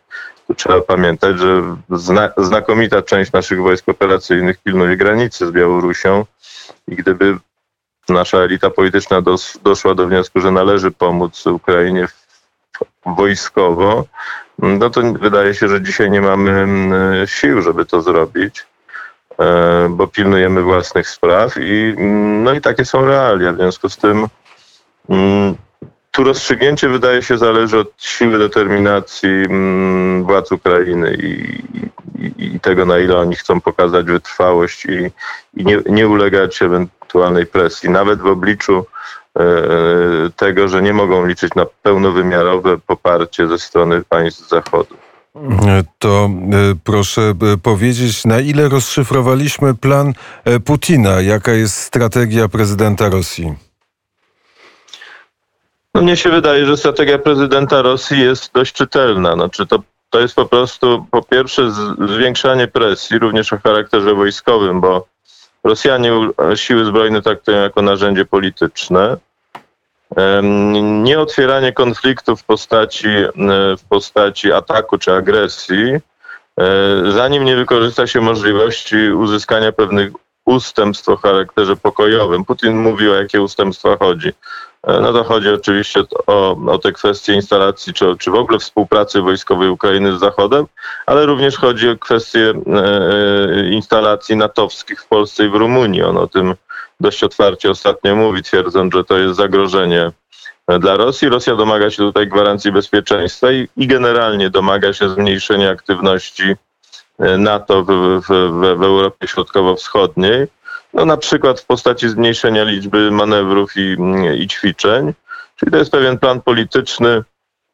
trzeba 0.55 0.81
pamiętać, 0.81 1.39
że 1.39 1.63
zna, 1.91 2.31
znakomita 2.37 3.03
część 3.03 3.33
naszych 3.33 3.63
wojsk 3.63 3.89
operacyjnych 3.89 4.59
pilnuje 4.59 4.97
granicy 4.97 5.47
z 5.47 5.51
Białorusią 5.51 6.25
i 6.89 6.97
gdyby 6.97 7.37
nasza 8.09 8.39
elita 8.39 8.71
polityczna 8.71 9.23
dos, 9.23 9.59
doszła 9.63 9.95
do 9.95 10.07
wniosku, 10.07 10.41
że 10.41 10.51
należy 10.51 10.91
pomóc 10.91 11.47
Ukrainie 11.47 12.09
wojskowo, 13.07 14.05
no 14.59 14.91
to 14.91 15.03
wydaje 15.13 15.55
się, 15.55 15.69
że 15.69 15.83
dzisiaj 15.83 16.11
nie 16.11 16.21
mamy 16.21 16.67
sił, 17.27 17.63
żeby 17.63 17.87
to 17.87 18.03
zrobić. 18.03 18.67
E, 19.39 19.89
bo 19.91 20.07
pilnujemy 20.07 20.63
własnych 20.63 21.09
spraw 21.09 21.55
i 21.57 21.95
no 22.43 22.53
i 22.53 22.61
takie 22.61 22.85
są 22.85 23.05
realia. 23.05 23.53
W 23.53 23.57
związku 23.57 23.89
z 23.89 23.97
tym 23.97 24.27
mm, 25.09 25.55
tu 26.15 26.25
rozstrzygnięcie 26.25 26.89
wydaje 26.89 27.23
się 27.23 27.39
zależy 27.39 27.79
od 27.79 27.93
siły 27.99 28.39
determinacji 28.39 29.29
mm, 29.29 30.25
władz 30.25 30.53
Ukrainy 30.53 31.17
i, 31.23 31.63
i, 32.25 32.55
i 32.55 32.61
tego, 32.61 32.87
na 32.87 32.99
ile 32.99 33.17
oni 33.17 33.37
chcą 33.37 33.61
pokazać 33.61 34.07
wytrwałość 34.07 34.87
i, 34.87 35.11
i 35.61 35.65
nie, 35.65 35.79
nie 35.87 36.09
ulegać 36.09 36.63
ewentualnej 36.63 37.47
presji, 37.47 37.91
nawet 37.91 38.21
w 38.21 38.27
obliczu 38.27 38.87
e, 39.39 39.43
tego, 40.37 40.69
że 40.69 40.83
nie 40.83 40.93
mogą 40.93 41.27
liczyć 41.27 41.55
na 41.55 41.67
pełnowymiarowe 41.83 42.79
poparcie 42.87 43.49
ze 43.49 43.59
strony 43.59 44.03
państw 44.09 44.49
Zachodu. 44.49 44.97
To 45.99 46.31
e, 46.53 46.75
proszę 46.85 47.35
e, 47.53 47.57
powiedzieć, 47.57 48.25
na 48.25 48.41
ile 48.41 48.69
rozszyfrowaliśmy 48.69 49.75
plan 49.75 50.13
e, 50.45 50.61
Putina? 50.61 51.21
Jaka 51.21 51.53
jest 51.53 51.77
strategia 51.77 52.49
prezydenta 52.49 53.09
Rosji? 53.09 53.64
No 55.95 56.03
mnie 56.03 56.17
się 56.17 56.31
wydaje, 56.31 56.67
że 56.67 56.77
strategia 56.77 57.19
prezydenta 57.19 57.83
Rosji 57.83 58.21
jest 58.21 58.53
dość 58.53 58.73
czytelna. 58.73 59.35
Znaczy 59.35 59.67
to, 59.67 59.79
to 60.11 60.21
jest 60.21 60.35
po 60.35 60.47
prostu 60.47 61.07
po 61.11 61.23
pierwsze 61.23 61.71
zwiększanie 62.09 62.69
presji, 62.69 63.19
również 63.19 63.53
o 63.53 63.59
charakterze 63.59 64.15
wojskowym, 64.15 64.81
bo 64.81 65.07
Rosjanie 65.65 66.11
siły 66.55 66.85
zbrojne 66.85 67.23
traktują 67.23 67.63
jako 67.63 67.83
narzędzie 67.83 68.25
polityczne 68.25 69.17
nie 70.83 71.21
otwieranie 71.21 71.73
konfliktu 71.73 72.37
w 72.37 72.45
postaci, 72.45 73.09
w 73.79 73.85
postaci 73.89 74.53
ataku 74.53 74.99
czy 74.99 75.13
agresji, 75.13 75.93
e, 75.93 76.01
zanim 77.13 77.45
nie 77.45 77.57
wykorzysta 77.57 78.07
się 78.07 78.21
możliwości 78.21 78.97
uzyskania 78.97 79.73
pewnych 79.73 80.13
ustępstw 80.45 81.09
o 81.09 81.17
charakterze 81.17 81.77
pokojowym. 81.77 82.45
Putin 82.45 82.77
mówi, 82.77 83.09
o 83.09 83.15
jakie 83.15 83.43
ustępstwa 83.43 83.97
chodzi. 83.97 84.33
E, 84.87 85.01
no 85.01 85.13
to 85.13 85.25
chodzi 85.25 85.49
oczywiście 85.49 86.03
o, 86.27 86.57
o 86.67 86.79
te 86.79 86.93
kwestie 86.93 87.33
instalacji, 87.35 87.93
czy, 87.93 88.17
czy 88.19 88.31
w 88.31 88.35
ogóle 88.35 88.59
współpracy 88.59 89.21
wojskowej 89.21 89.69
Ukrainy 89.69 90.17
z 90.17 90.21
Zachodem, 90.21 90.67
ale 91.07 91.27
również 91.27 91.57
chodzi 91.57 91.89
o 91.89 91.97
kwestie 91.97 92.53
e, 92.67 93.69
instalacji 93.71 94.37
natowskich 94.37 95.01
w 95.03 95.09
Polsce 95.09 95.45
i 95.45 95.49
w 95.49 95.55
Rumunii. 95.55 96.03
On 96.03 96.17
o 96.17 96.27
tym 96.27 96.55
dość 97.01 97.25
otwarcie 97.25 97.71
ostatnio 97.71 98.17
mówi, 98.17 98.43
twierdząc, 98.43 98.95
że 98.95 99.05
to 99.05 99.19
jest 99.19 99.37
zagrożenie 99.37 100.11
dla 100.81 100.97
Rosji. 100.97 101.29
Rosja 101.29 101.57
domaga 101.57 101.91
się 101.91 101.97
tutaj 101.97 102.29
gwarancji 102.29 102.73
bezpieczeństwa 102.73 103.53
i, 103.53 103.69
i 103.77 103.87
generalnie 103.87 104.51
domaga 104.51 104.93
się 104.93 105.09
zmniejszenia 105.09 105.71
aktywności 105.71 106.55
e, 107.19 107.39
NATO 107.39 107.83
w, 107.83 108.21
w, 108.21 108.29
w 108.79 108.83
Europie 108.83 109.29
Środkowo-Wschodniej. 109.29 110.47
No, 110.95 111.05
na 111.05 111.17
przykład 111.17 111.61
w 111.61 111.67
postaci 111.67 112.09
zmniejszenia 112.09 112.65
liczby 112.65 113.11
manewrów 113.11 113.77
i, 113.77 113.97
i 114.39 114.49
ćwiczeń. 114.49 115.13
Czyli 115.57 115.73
to 115.73 115.79
jest 115.79 115.91
pewien 115.91 116.19
plan 116.19 116.41
polityczny, 116.41 117.23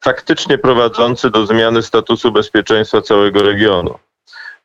faktycznie 0.03 0.57
prowadzący 0.57 1.29
do 1.29 1.45
zmiany 1.45 1.81
statusu 1.81 2.31
bezpieczeństwa 2.31 3.01
całego 3.01 3.43
regionu. 3.43 3.99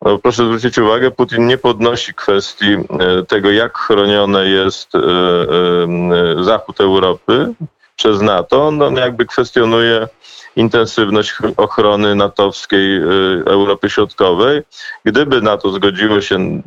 No, 0.03 0.19
proszę 0.19 0.45
zwrócić 0.47 0.79
uwagę, 0.79 1.11
Putin 1.11 1.47
nie 1.47 1.59
podnosi 1.59 2.15
kwestii 2.15 2.73
e, 2.75 3.23
tego, 3.29 3.51
jak 3.51 3.79
chronione 3.79 4.47
jest 4.47 4.95
e, 4.95 4.99
e, 4.99 6.45
zachód 6.45 6.81
Europy 6.81 7.55
przez 7.97 8.21
NATO. 8.21 8.67
On 8.67 8.97
jakby 8.97 9.27
kwestionuje 9.27 10.09
intensywność 10.57 11.35
ochrony 11.57 12.15
natowskiej 12.15 13.01
Europy 13.47 13.91
Środkowej. 13.91 14.63
Gdyby 15.05 15.43
NATO 15.43 15.71
zgodziło 15.71 16.21
się 16.21 16.63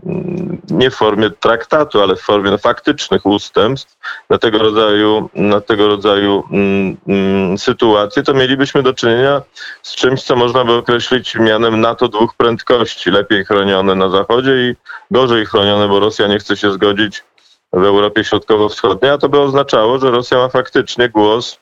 nie 0.70 0.92
w 0.92 0.96
formie 0.96 1.30
traktatu, 1.30 2.02
ale 2.02 2.16
w 2.16 2.22
formie 2.22 2.58
faktycznych 2.58 3.26
ustępstw 3.26 3.98
na 4.30 4.38
tego 4.38 4.58
rodzaju, 4.58 5.30
na 5.34 5.62
tego 5.62 5.88
rodzaju 5.88 6.44
mm, 6.52 6.98
mm, 7.08 7.58
sytuacje, 7.58 8.24
to 8.24 8.34
mielibyśmy 8.34 8.84
do 8.84 8.94
czynienia 8.94 9.42
z 9.82 9.96
czymś, 9.96 10.24
co 10.24 10.36
można 10.36 10.66
by 10.66 10.74
określić 10.74 11.36
mianem 11.36 11.82
NATO 11.82 12.08
dwóch 12.08 12.34
prędkości. 12.36 13.12
Lepiej 13.12 13.46
chronione 13.46 13.96
na 13.96 14.10
Zachodzie 14.10 14.70
i 14.70 14.76
gorzej 15.12 15.46
chronione, 15.46 15.88
bo 15.88 16.00
Rosja 16.00 16.28
nie 16.28 16.40
chce 16.40 16.58
się 16.58 16.72
zgodzić 16.72 17.24
w 17.74 17.84
Europie 17.84 18.24
Środkowo-Wschodniej, 18.24 19.12
a 19.12 19.18
to 19.18 19.30
by 19.30 19.40
oznaczało, 19.40 20.00
że 20.00 20.12
Rosja 20.12 20.38
ma 20.38 20.50
faktycznie 20.50 21.10
głos 21.10 21.60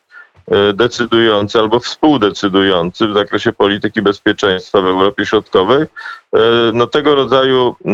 E, 0.52 0.74
decydujący 0.74 1.60
albo 1.60 1.80
współdecydujący 1.80 3.08
w 3.08 3.14
zakresie 3.14 3.54
polityki 3.54 4.02
bezpieczeństwa 4.02 4.82
w 4.82 4.86
Europie 4.86 5.26
Środkowej, 5.26 5.82
e, 5.82 5.88
no 6.74 6.88
tego 6.88 7.16
rodzaju 7.16 7.76
e, 7.86 7.94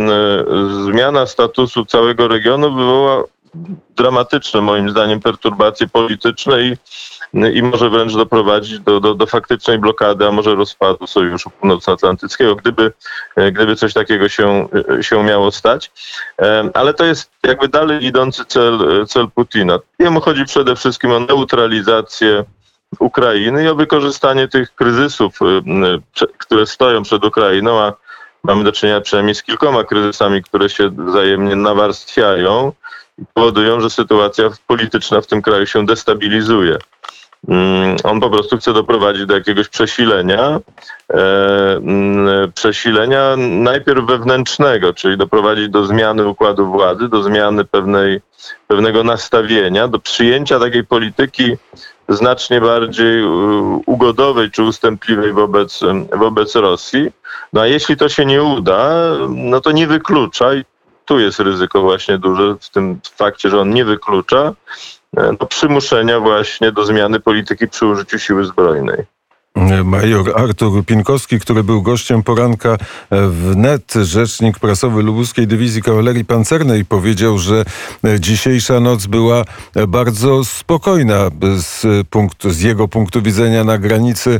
zmiana 0.86 1.26
statusu 1.26 1.86
całego 1.86 2.28
regionu 2.28 2.76
wywoła 2.76 3.24
dramatyczne 3.96 4.62
moim 4.62 4.90
zdaniem 4.90 5.20
perturbacje 5.20 5.88
polityczne 5.88 6.62
i, 6.62 6.78
i 7.34 7.64
może 7.64 7.90
wręcz 7.90 8.14
doprowadzić 8.14 8.80
do, 8.80 9.00
do, 9.00 9.16
do 9.16 9.26
faktycznej 9.26 9.80
blokady, 9.80 10.28
a 10.28 10.32
może 10.32 10.56
rozpadu 10.56 11.08
Sojuszu 11.08 11.50
Północnoatlantyckiego, 11.50 12.56
gdyby, 12.56 12.92
gdyby 13.52 13.76
coś 13.76 13.94
takiego 13.94 14.30
się, 14.30 14.68
się 15.02 15.24
miało 15.24 15.52
stać. 15.52 15.92
Ale 16.74 16.94
to 16.94 17.06
jest 17.06 17.32
jakby 17.44 17.68
dalej 17.68 18.06
idący 18.06 18.46
cel, 18.46 19.06
cel 19.08 19.28
Putina. 19.36 19.80
Jemu 20.00 20.22
chodzi 20.22 20.46
przede 20.46 20.76
wszystkim 20.76 21.12
o 21.12 21.20
neutralizację 21.20 22.44
Ukrainy 23.00 23.64
i 23.64 23.68
o 23.68 23.76
wykorzystanie 23.76 24.48
tych 24.48 24.76
kryzysów, 24.76 25.40
które 26.38 26.66
stoją 26.66 27.04
przed 27.04 27.26
Ukrainą, 27.26 27.80
a 27.80 27.94
mamy 28.44 28.64
do 28.64 28.72
czynienia 28.72 29.02
przynajmniej 29.02 29.36
z 29.36 29.44
kilkoma 29.44 29.84
kryzysami, 29.84 30.44
które 30.44 30.70
się 30.70 30.90
wzajemnie 30.90 31.56
nawarstwiają 31.56 32.72
i 33.18 33.24
powodują, 33.34 33.80
że 33.80 33.90
sytuacja 33.90 34.50
polityczna 34.68 35.22
w 35.22 35.28
tym 35.28 35.42
kraju 35.42 35.66
się 35.66 35.86
destabilizuje. 35.86 36.78
Mm, 37.48 37.96
on 38.04 38.20
po 38.20 38.30
prostu 38.30 38.58
chce 38.58 38.74
doprowadzić 38.74 39.26
do 39.26 39.34
jakiegoś 39.34 39.68
przesilenia, 39.68 40.60
e, 41.14 41.20
mm, 41.76 42.52
przesilenia 42.52 43.36
najpierw 43.38 44.06
wewnętrznego, 44.06 44.94
czyli 44.94 45.18
doprowadzić 45.18 45.70
do 45.70 45.86
zmiany 45.86 46.28
układu 46.28 46.68
władzy, 46.68 47.10
do 47.10 47.24
zmiany 47.24 47.66
pewnej, 47.66 48.22
pewnego 48.68 49.04
nastawienia, 49.04 49.88
do 49.88 50.00
przyjęcia 50.00 50.60
takiej 50.60 50.86
polityki 50.86 51.58
znacznie 52.10 52.62
bardziej 52.62 53.24
ugodowej 53.86 54.52
czy 54.52 54.64
ustępliwej 54.64 55.34
wobec, 55.34 55.80
wobec 56.14 56.56
Rosji. 56.56 57.12
No 57.54 57.62
a 57.62 57.68
jeśli 57.68 57.98
to 57.98 58.10
się 58.10 58.26
nie 58.26 58.44
uda, 58.44 58.90
no 59.30 59.62
to 59.62 59.72
nie 59.72 59.88
wyklucza, 59.88 60.54
i 60.54 60.64
tu 61.06 61.20
jest 61.20 61.40
ryzyko 61.40 61.82
właśnie 61.82 62.18
duże 62.18 62.56
w 62.60 62.70
tym 62.70 63.00
fakcie, 63.16 63.50
że 63.50 63.62
on 63.62 63.70
nie 63.70 63.86
wyklucza, 63.86 64.54
e, 65.18 65.36
no, 65.40 65.46
przymuszenia 65.48 66.20
właśnie 66.20 66.72
do 66.72 66.86
zmiany 66.86 67.20
polityki 67.20 67.68
przy 67.68 67.86
użyciu 67.86 68.20
siły 68.20 68.46
zbrojnej. 68.46 69.06
Major 69.84 70.42
Artur 70.42 70.86
Pinkowski, 70.86 71.40
który 71.40 71.64
był 71.64 71.82
gościem 71.82 72.24
poranka 72.24 72.78
w 73.12 73.54
NET, 73.56 73.94
rzecznik 73.94 74.60
prasowy 74.60 75.04
Lubuskiej 75.04 75.48
Dywizji 75.48 75.82
Kawalerii 75.82 76.26
Pancernej, 76.26 76.86
powiedział, 76.86 77.38
że 77.38 77.66
dzisiejsza 78.20 78.80
noc 78.80 79.06
była 79.06 79.44
bardzo 79.88 80.46
spokojna 80.46 81.30
z, 81.58 82.08
punktu, 82.08 82.50
z 82.52 82.62
jego 82.62 82.88
punktu 82.88 83.22
widzenia 83.22 83.64
na 83.64 83.78
granicy 83.78 84.40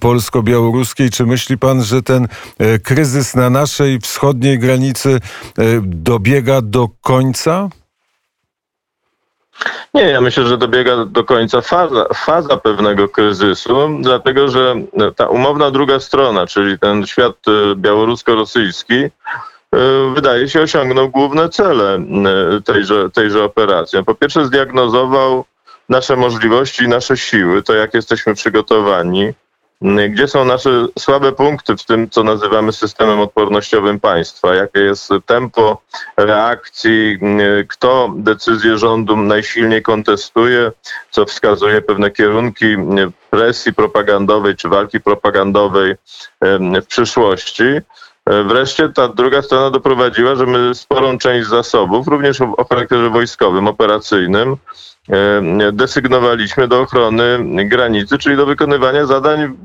polsko-białoruskiej. 0.00 1.10
Czy 1.10 1.26
myśli 1.26 1.58
pan, 1.58 1.82
że 1.82 2.02
ten 2.02 2.28
kryzys 2.82 3.34
na 3.34 3.50
naszej 3.50 4.00
wschodniej 4.00 4.58
granicy 4.58 5.20
dobiega 5.82 6.60
do 6.62 6.88
końca? 7.00 7.68
Nie, 9.94 10.02
ja 10.02 10.20
myślę, 10.20 10.46
że 10.46 10.58
dobiega 10.58 11.04
do 11.04 11.24
końca 11.24 11.60
faza, 11.60 12.06
faza 12.14 12.56
pewnego 12.56 13.08
kryzysu, 13.08 13.88
dlatego 14.00 14.48
że 14.48 14.74
ta 15.16 15.26
umowna 15.26 15.70
druga 15.70 16.00
strona, 16.00 16.46
czyli 16.46 16.78
ten 16.78 17.06
świat 17.06 17.36
y, 17.48 17.76
białorusko-rosyjski, 17.76 18.94
y, 18.94 19.10
wydaje 20.14 20.48
się 20.48 20.60
osiągnął 20.60 21.08
główne 21.08 21.48
cele 21.48 21.98
y, 22.58 22.62
tejże, 22.62 23.10
tejże 23.10 23.44
operacji. 23.44 24.04
Po 24.04 24.14
pierwsze 24.14 24.46
zdiagnozował 24.46 25.44
nasze 25.88 26.16
możliwości 26.16 26.84
i 26.84 26.88
nasze 26.88 27.16
siły, 27.16 27.62
to 27.62 27.74
jak 27.74 27.94
jesteśmy 27.94 28.34
przygotowani, 28.34 29.32
gdzie 30.10 30.28
są 30.28 30.44
nasze 30.44 30.86
słabe 30.98 31.32
punkty 31.32 31.76
w 31.76 31.84
tym, 31.84 32.10
co 32.10 32.22
nazywamy 32.24 32.72
systemem 32.72 33.20
odpornościowym 33.20 34.00
państwa? 34.00 34.54
Jakie 34.54 34.80
jest 34.80 35.10
tempo 35.26 35.82
reakcji? 36.16 37.18
Kto 37.68 38.12
decyzję 38.16 38.78
rządu 38.78 39.16
najsilniej 39.16 39.82
kontestuje? 39.82 40.72
Co 41.10 41.24
wskazuje 41.24 41.82
pewne 41.82 42.10
kierunki 42.10 42.76
presji 43.30 43.74
propagandowej 43.74 44.56
czy 44.56 44.68
walki 44.68 45.00
propagandowej 45.00 45.94
w 46.82 46.86
przyszłości? 46.86 47.64
Wreszcie 48.26 48.88
ta 48.88 49.08
druga 49.08 49.42
strona 49.42 49.70
doprowadziła, 49.70 50.34
że 50.34 50.46
my 50.46 50.74
sporą 50.74 51.18
część 51.18 51.48
zasobów, 51.48 52.08
również 52.08 52.40
o 52.40 52.64
charakterze 52.64 53.10
wojskowym, 53.10 53.68
operacyjnym, 53.68 54.56
E, 55.10 55.72
desygnowaliśmy 55.72 56.68
do 56.68 56.80
ochrony 56.80 57.38
granicy, 57.68 58.18
czyli 58.18 58.36
do 58.36 58.46
wykonywania 58.46 59.06
zadań, 59.06 59.56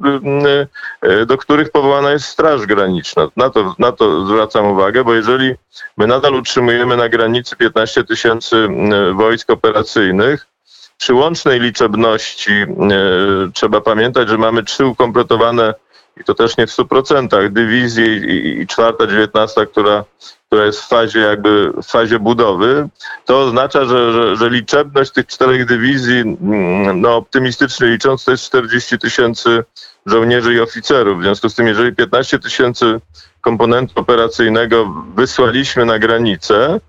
e, 1.02 1.26
do 1.26 1.38
których 1.38 1.71
powołana 1.71 2.12
jest 2.12 2.26
Straż 2.26 2.65
Graniczna. 2.65 3.28
Na 3.38 3.50
to, 3.50 3.76
na 3.80 3.91
to 3.91 4.26
zwracam 4.26 4.65
uwagę, 4.65 5.04
bo 5.04 5.13
jeżeli 5.13 5.56
my 5.97 6.08
nadal 6.08 6.36
utrzymujemy 6.36 6.97
na 6.97 7.10
granicy 7.10 7.56
15 7.56 8.04
tysięcy 8.04 8.67
wojsk 9.13 9.50
operacyjnych, 9.50 10.47
przy 10.97 11.13
łącznej 11.13 11.60
liczebności 11.60 12.52
e, 12.52 12.67
trzeba 13.54 13.82
pamiętać, 13.82 14.30
że 14.30 14.38
mamy 14.38 14.63
trzy 14.63 14.86
ukompletowane 14.86 15.74
i 16.21 16.23
to 16.23 16.34
też 16.34 16.57
nie 16.57 16.67
w 16.67 16.69
100% 16.69 17.49
dywizji 17.49 18.05
i, 18.05 18.62
i 18.62 18.67
czwarta, 18.67 19.07
dziewiętnasta, 19.07 19.65
która, 19.65 20.03
która 20.47 20.65
jest 20.65 20.81
w 20.81 20.88
fazie 20.88 21.19
jakby 21.19 21.71
w 21.71 21.86
fazie 21.86 22.19
budowy, 22.19 22.89
to 23.25 23.39
oznacza, 23.39 23.86
że, 23.86 24.13
że, 24.13 24.36
że 24.36 24.49
liczebność 24.49 25.12
tych 25.12 25.27
czterech 25.27 25.65
dywizji, 25.65 26.19
mm, 26.19 27.01
no 27.01 27.15
optymistycznie 27.15 27.88
licząc, 27.88 28.25
to 28.25 28.31
jest 28.31 28.43
40 28.43 28.99
tysięcy 28.99 29.63
żołnierzy 30.05 30.53
i 30.53 30.60
oficerów. 30.60 31.19
W 31.19 31.23
związku 31.23 31.49
z 31.49 31.55
tym, 31.55 31.67
jeżeli 31.67 31.95
15 31.95 32.39
tysięcy 32.39 32.99
komponentu 33.41 33.93
operacyjnego 33.95 34.93
wysłaliśmy 35.15 35.86
na 35.86 35.99
granicę, 35.99 36.79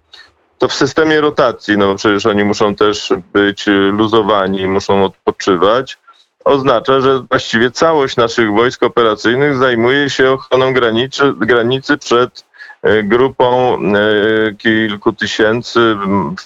to 0.58 0.68
w 0.68 0.74
systemie 0.74 1.20
rotacji, 1.20 1.78
no 1.78 1.94
przecież 1.94 2.26
oni 2.26 2.44
muszą 2.44 2.74
też 2.74 3.12
być 3.32 3.66
luzowani, 3.92 4.66
muszą 4.66 5.04
odpoczywać, 5.04 5.98
oznacza, 6.44 7.00
że 7.00 7.20
właściwie 7.30 7.70
całość 7.70 8.16
naszych 8.16 8.52
wojsk 8.52 8.82
operacyjnych 8.82 9.56
zajmuje 9.56 10.10
się 10.10 10.30
ochroną 10.30 10.72
granicy, 10.72 11.32
granicy 11.36 11.98
przed 11.98 12.44
e, 12.82 13.02
grupą 13.02 13.78
e, 13.78 14.54
kilku 14.54 15.12
tysięcy 15.12 15.96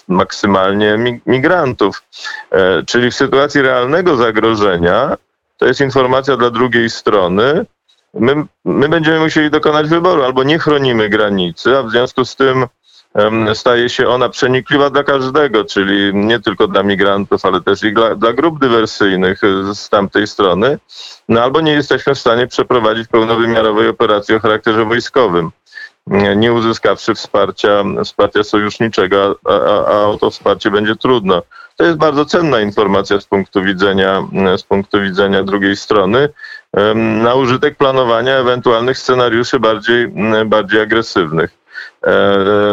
maksymalnie 0.07 0.97
migrantów. 1.25 2.03
E, 2.51 2.83
czyli 2.83 3.11
w 3.11 3.15
sytuacji 3.15 3.61
realnego 3.61 4.15
zagrożenia, 4.15 5.17
to 5.57 5.65
jest 5.65 5.81
informacja 5.81 6.37
dla 6.37 6.49
drugiej 6.49 6.89
strony, 6.89 7.65
my, 8.13 8.45
my 8.65 8.89
będziemy 8.89 9.19
musieli 9.19 9.49
dokonać 9.49 9.87
wyboru, 9.87 10.23
albo 10.23 10.43
nie 10.43 10.59
chronimy 10.59 11.09
granicy, 11.09 11.77
a 11.77 11.83
w 11.83 11.91
związku 11.91 12.25
z 12.25 12.35
tym 12.35 12.65
staje 13.53 13.89
się 13.89 14.07
ona 14.07 14.29
przenikliwa 14.29 14.89
dla 14.89 15.03
każdego, 15.03 15.65
czyli 15.65 16.15
nie 16.15 16.39
tylko 16.39 16.67
dla 16.67 16.83
migrantów, 16.83 17.45
ale 17.45 17.61
też 17.61 17.83
i 17.83 17.93
dla, 17.93 18.15
dla 18.15 18.33
grup 18.33 18.59
dywersyjnych 18.59 19.41
z 19.73 19.89
tamtej 19.89 20.27
strony, 20.27 20.79
no 21.29 21.41
albo 21.41 21.61
nie 21.61 21.71
jesteśmy 21.71 22.15
w 22.15 22.19
stanie 22.19 22.47
przeprowadzić 22.47 23.07
pełnowymiarowej 23.07 23.87
operacji 23.87 24.35
o 24.35 24.39
charakterze 24.39 24.85
wojskowym 24.85 25.51
nie 26.35 26.53
uzyskawszy 26.53 27.15
wsparcia, 27.15 27.83
wsparcia 28.03 28.43
sojuszniczego, 28.43 29.35
a, 29.45 29.53
a, 29.53 29.85
a 29.87 30.05
o 30.05 30.17
to 30.17 30.31
wsparcie 30.31 30.71
będzie 30.71 30.95
trudno. 30.95 31.43
To 31.75 31.83
jest 31.83 31.97
bardzo 31.97 32.25
cenna 32.25 32.61
informacja 32.61 33.21
z 33.21 33.25
punktu 33.25 33.63
widzenia, 33.63 34.27
z 34.57 34.63
punktu 34.63 35.01
widzenia 35.01 35.43
drugiej 35.43 35.75
strony 35.75 36.29
na 36.95 37.35
użytek 37.35 37.77
planowania 37.77 38.35
ewentualnych 38.35 38.97
scenariuszy 38.97 39.59
bardziej, 39.59 40.07
bardziej 40.45 40.81
agresywnych. 40.81 41.51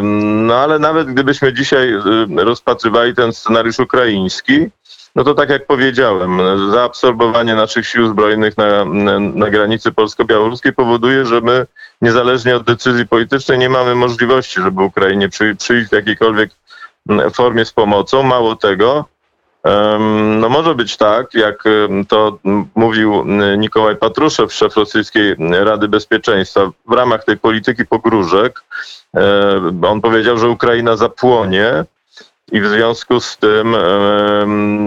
No 0.03 0.55
ale 0.55 0.79
nawet 0.79 1.09
gdybyśmy 1.09 1.53
dzisiaj 1.53 1.95
y, 2.39 2.45
rozpatrywali 2.45 3.15
ten 3.15 3.33
scenariusz 3.33 3.79
ukraiński, 3.79 4.69
no 5.15 5.25
to 5.25 5.35
tak 5.35 5.51
jak 5.51 5.67
powiedziałem, 5.67 6.41
zaabsorbowanie 6.73 7.55
naszych 7.55 7.87
sił 7.87 8.09
zbrojnych 8.09 8.57
na, 8.57 8.85
na, 8.85 9.51
granicy 9.51 9.93
polsko-białoruskiej 9.93 10.73
powoduje, 10.73 11.27
że 11.27 11.41
my 11.41 11.67
niezależnie 12.03 12.57
od 12.57 12.65
decyzji 12.65 13.07
politycznej 13.07 13.59
nie 13.59 13.69
mamy 13.69 13.95
możliwości, 13.95 14.61
żeby 14.61 14.83
Ukrainie 14.83 15.29
przy, 15.29 15.57
przyjść 15.57 15.89
w 15.89 15.93
jakiejkolwiek 15.93 16.51
formie 17.33 17.65
z 17.65 17.73
pomocą. 17.73 18.23
Mało 18.23 18.57
tego, 18.57 19.05
no 20.41 20.49
może 20.49 20.75
być 20.75 20.97
tak, 20.97 21.35
jak 21.35 21.65
to 22.09 22.39
mówił 22.75 23.25
Nikołaj 23.59 23.97
Patruszew, 23.97 24.53
szef 24.53 24.77
rosyjskiej 24.77 25.37
Rady 25.51 25.89
Bezpieczeństwa, 25.89 26.71
w 26.89 26.93
ramach 26.93 27.25
tej 27.25 27.37
polityki 27.37 27.87
pogróżek. 27.87 28.65
On 29.89 30.01
powiedział, 30.01 30.39
że 30.39 30.49
Ukraina 30.49 30.97
zapłonie 30.97 31.85
i 32.53 32.61
w 32.61 32.67
związku 32.67 33.21
z 33.21 33.37
tym 33.37 33.77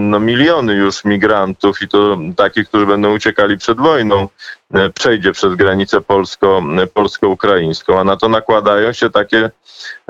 no, 0.10 0.20
miliony 0.20 0.74
już 0.74 1.06
migrantów 1.06 1.82
i 1.82 1.88
to 1.88 2.18
takich, 2.36 2.68
którzy 2.68 2.86
będą 2.86 3.16
uciekali 3.16 3.58
przed 3.58 3.78
wojną, 3.78 4.28
e, 4.74 4.90
przejdzie 4.90 5.32
przez 5.32 5.56
granicę 5.56 6.02
polsko, 6.02 6.64
polsko-ukraińską, 6.94 8.00
a 8.00 8.04
na 8.04 8.18
to 8.18 8.30
nakładają 8.30 8.94
się 8.94 9.10
takie 9.10 9.52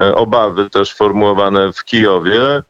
e, 0.01 0.15
obawy 0.15 0.69
też 0.69 0.95
formułowane 0.95 1.73
w 1.73 1.83
Kijowie, 1.83 2.63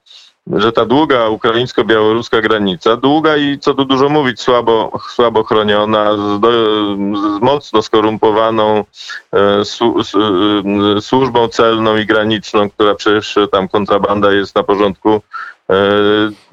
że 0.55 0.71
ta 0.71 0.85
długa 0.85 1.29
ukraińsko-białoruska 1.29 2.41
granica, 2.41 2.97
długa 2.97 3.37
i 3.37 3.59
co 3.59 3.73
tu 3.73 3.85
dużo 3.85 4.09
mówić, 4.09 4.41
słabo, 4.41 4.99
słabo 5.09 5.43
chroniona, 5.43 6.17
z, 6.17 6.39
do, 6.39 6.49
z 7.37 7.41
mocno 7.41 7.81
skorumpowaną 7.81 8.83
e, 9.33 9.65
su, 9.65 10.03
su, 10.03 10.19
e, 10.97 11.01
służbą 11.01 11.47
celną 11.47 11.97
i 11.97 12.05
graniczną, 12.05 12.69
która 12.69 12.95
przecież 12.95 13.37
tam 13.51 13.67
kontrabanda 13.67 14.31
jest 14.31 14.55
na 14.55 14.63
porządku 14.63 15.21
e, 15.69 15.73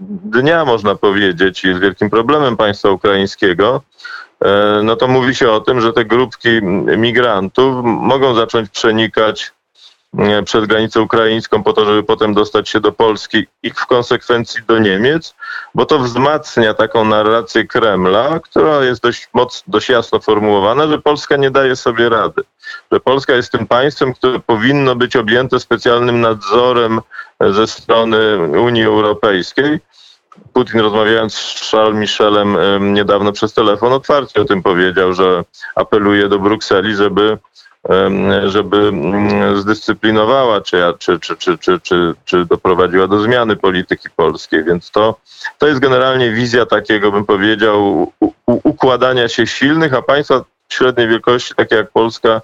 dnia, 0.00 0.64
można 0.64 0.94
powiedzieć, 0.94 1.64
i 1.64 1.68
jest 1.68 1.80
wielkim 1.80 2.10
problemem 2.10 2.56
państwa 2.56 2.90
ukraińskiego. 2.90 3.82
E, 4.44 4.80
no 4.82 4.96
to 4.96 5.08
mówi 5.08 5.34
się 5.34 5.50
o 5.50 5.60
tym, 5.60 5.80
że 5.80 5.92
te 5.92 6.04
grupki 6.04 6.62
migrantów 6.96 7.84
mogą 7.84 8.34
zacząć 8.34 8.70
przenikać 8.70 9.53
przez 10.44 10.66
granicę 10.66 11.00
ukraińską 11.00 11.62
po 11.62 11.72
to, 11.72 11.84
żeby 11.84 12.02
potem 12.02 12.34
dostać 12.34 12.68
się 12.68 12.80
do 12.80 12.92
Polski 12.92 13.46
i 13.62 13.70
w 13.70 13.86
konsekwencji 13.86 14.62
do 14.66 14.78
Niemiec, 14.78 15.34
bo 15.74 15.86
to 15.86 15.98
wzmacnia 15.98 16.74
taką 16.74 17.04
narrację 17.04 17.66
Kremla, 17.66 18.40
która 18.40 18.84
jest 18.84 19.02
dość, 19.02 19.28
moc, 19.34 19.64
dość 19.66 19.88
jasno 19.88 20.20
formułowana, 20.20 20.86
że 20.86 20.98
Polska 20.98 21.36
nie 21.36 21.50
daje 21.50 21.76
sobie 21.76 22.08
rady. 22.08 22.42
Że 22.92 23.00
Polska 23.00 23.32
jest 23.32 23.52
tym 23.52 23.66
państwem, 23.66 24.14
które 24.14 24.40
powinno 24.40 24.96
być 24.96 25.16
objęte 25.16 25.60
specjalnym 25.60 26.20
nadzorem 26.20 27.00
ze 27.40 27.66
strony 27.66 28.38
Unii 28.60 28.84
Europejskiej. 28.84 29.80
Putin 30.52 30.80
rozmawiając 30.80 31.34
z 31.34 31.70
Charles 31.70 31.96
Michelem 31.96 32.56
niedawno 32.94 33.32
przez 33.32 33.52
telefon 33.52 33.92
otwarcie 33.92 34.40
o 34.40 34.44
tym 34.44 34.62
powiedział, 34.62 35.12
że 35.12 35.44
apeluje 35.74 36.28
do 36.28 36.38
Brukseli, 36.38 36.94
żeby 36.94 37.38
żeby 38.46 38.76
mm, 38.76 39.60
zdyscyplinowała, 39.60 40.60
czy, 40.60 40.82
czy, 40.98 41.18
czy, 41.20 41.36
czy, 41.36 41.58
czy, 41.58 41.80
czy, 41.80 42.14
czy 42.24 42.44
doprowadziła 42.44 43.06
do 43.08 43.22
zmiany 43.22 43.56
polityki 43.56 44.08
polskiej. 44.16 44.64
Więc 44.64 44.90
to, 44.90 45.16
to 45.58 45.66
jest 45.66 45.80
generalnie 45.80 46.30
wizja 46.30 46.66
takiego, 46.66 47.12
bym 47.12 47.24
powiedział, 47.24 48.12
układania 48.46 49.28
się 49.28 49.46
silnych, 49.46 49.94
a 49.94 50.02
państwa 50.02 50.44
średniej 50.68 51.08
wielkości, 51.08 51.54
takie 51.54 51.76
jak 51.76 51.90
Polska, 51.90 52.40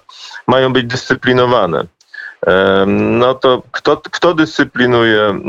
mają 0.47 0.73
być 0.73 0.85
dyscyplinowane. 0.85 1.85
No 2.87 3.33
to 3.33 3.61
kto, 3.71 3.97
kto 3.97 4.33
dyscyplinuje 4.33 5.39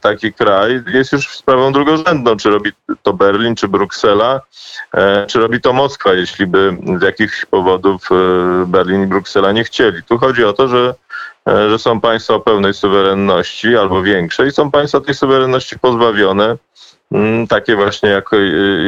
taki 0.00 0.32
kraj, 0.32 0.82
jest 0.86 1.12
już 1.12 1.28
sprawą 1.28 1.72
drugorzędną, 1.72 2.36
czy 2.36 2.50
robi 2.50 2.72
to 3.02 3.12
Berlin, 3.12 3.54
czy 3.54 3.68
Bruksela, 3.68 4.40
e, 4.94 5.26
czy 5.26 5.40
robi 5.40 5.60
to 5.60 5.72
Moskwa, 5.72 6.14
jeśli 6.14 6.46
by 6.46 6.76
z 7.00 7.02
jakichś 7.02 7.44
powodów 7.44 8.08
e, 8.10 8.14
Berlin 8.66 9.02
i 9.02 9.06
Bruksela 9.06 9.52
nie 9.52 9.64
chcieli. 9.64 10.02
Tu 10.02 10.18
chodzi 10.18 10.44
o 10.44 10.52
to, 10.52 10.68
że, 10.68 10.94
e, 11.48 11.70
że 11.70 11.78
są 11.78 12.00
państwa 12.00 12.34
o 12.34 12.40
pełnej 12.40 12.74
suwerenności 12.74 13.76
albo 13.76 14.02
większej, 14.02 14.52
są 14.52 14.70
państwa 14.70 15.00
tej 15.00 15.14
suwerenności 15.14 15.78
pozbawione, 15.78 16.56
takie 17.48 17.76
właśnie 17.76 18.08
jak, 18.08 18.30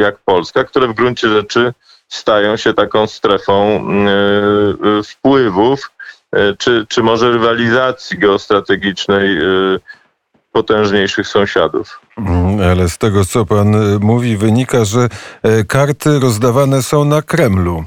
jak 0.00 0.18
Polska, 0.24 0.64
które 0.64 0.88
w 0.88 0.94
gruncie 0.94 1.28
rzeczy 1.28 1.72
stają 2.08 2.56
się 2.56 2.74
taką 2.74 3.06
strefą 3.06 3.84
wpływów, 5.04 5.80
E, 5.80 5.93
czy, 6.58 6.86
czy 6.88 7.02
może 7.02 7.30
rywalizacji 7.30 8.18
geostrategicznej 8.18 9.38
e, 9.38 9.42
potężniejszych 10.52 11.28
sąsiadów. 11.28 12.00
Mm, 12.18 12.70
ale 12.70 12.88
z 12.88 12.98
tego, 12.98 13.24
co 13.24 13.46
pan 13.46 13.74
e, 13.74 13.98
mówi, 13.98 14.36
wynika, 14.36 14.84
że 14.84 15.08
karty 15.68 16.18
rozdawane 16.18 16.82
są 16.82 17.04
na 17.04 17.22
Kremlu. 17.22 17.84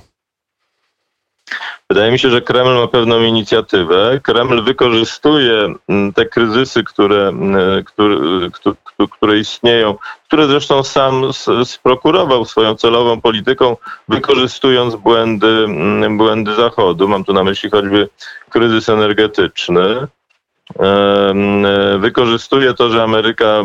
Wydaje 1.90 2.12
mi 2.12 2.20
się, 2.20 2.30
że 2.30 2.42
Kreml 2.42 2.76
ma 2.76 2.88
pewną 2.88 3.22
inicjatywę. 3.22 4.20
Kreml 4.24 4.64
wykorzystuje 4.64 5.74
mm, 5.90 6.14
te 6.14 6.26
kryzysy, 6.26 6.84
które, 6.84 7.28
mm, 7.28 7.84
które, 7.84 8.76
które 9.12 9.38
istnieją, 9.38 9.96
które 10.28 10.48
zresztą 10.48 10.84
sam 10.84 11.34
sprokurował 11.64 12.46
swoją 12.46 12.76
celową 12.76 13.22
polityką, 13.22 13.78
wykorzystując 14.08 14.96
błędy, 14.96 15.48
mm, 15.48 16.18
błędy 16.18 16.56
Zachodu. 16.56 17.08
Mam 17.08 17.24
tu 17.24 17.34
na 17.34 17.44
myśli 17.44 17.70
choćby 17.70 18.10
kryzys 18.50 18.90
energetyczny. 18.90 20.08
Wykorzystuje 22.00 22.74
to, 22.74 22.90
że 22.90 23.04
Ameryka 23.04 23.64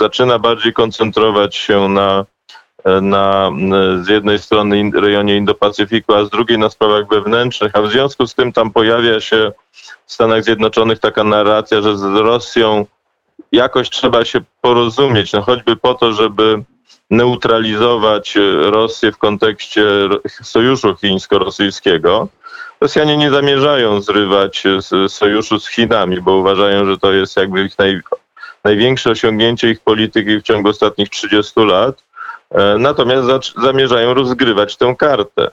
zaczyna 0.00 0.38
bardziej 0.38 0.72
koncentrować 0.72 1.56
się 1.56 1.88
na 1.88 2.24
na 3.02 3.50
z 4.02 4.08
jednej 4.08 4.38
strony 4.38 4.90
rejonie 4.94 5.36
Indo-Pacyfiku, 5.36 6.14
a 6.14 6.24
z 6.24 6.30
drugiej 6.30 6.58
na 6.58 6.70
sprawach 6.70 7.08
wewnętrznych, 7.08 7.76
a 7.76 7.82
w 7.82 7.90
związku 7.90 8.26
z 8.26 8.34
tym 8.34 8.52
tam 8.52 8.70
pojawia 8.70 9.20
się 9.20 9.52
w 10.06 10.12
Stanach 10.12 10.44
Zjednoczonych 10.44 10.98
taka 10.98 11.24
narracja, 11.24 11.82
że 11.82 11.96
z 11.96 12.02
Rosją 12.02 12.86
jakoś 13.52 13.90
trzeba 13.90 14.24
się 14.24 14.40
porozumieć, 14.60 15.32
no 15.32 15.42
choćby 15.42 15.76
po 15.76 15.94
to, 15.94 16.12
żeby 16.12 16.62
neutralizować 17.10 18.34
Rosję 18.60 19.12
w 19.12 19.18
kontekście 19.18 19.84
sojuszu 20.42 20.96
chińsko-rosyjskiego. 20.96 22.28
Rosjanie 22.80 23.16
nie 23.16 23.30
zamierzają 23.30 24.00
zrywać 24.00 24.64
sojuszu 25.08 25.60
z 25.60 25.68
Chinami, 25.68 26.20
bo 26.20 26.36
uważają, 26.36 26.86
że 26.86 26.98
to 26.98 27.12
jest 27.12 27.36
jakby 27.36 27.64
ich 27.64 27.78
naj, 27.78 28.00
największe 28.64 29.10
osiągnięcie 29.10 29.70
ich 29.70 29.80
polityki 29.80 30.38
w 30.38 30.42
ciągu 30.42 30.68
ostatnich 30.68 31.08
30 31.08 31.60
lat. 31.60 32.02
E, 32.54 32.78
natomiast 32.78 33.54
zamierzają 33.62 34.14
rozgrywać 34.14 34.76
tę 34.76 34.94
kartę. 34.98 35.50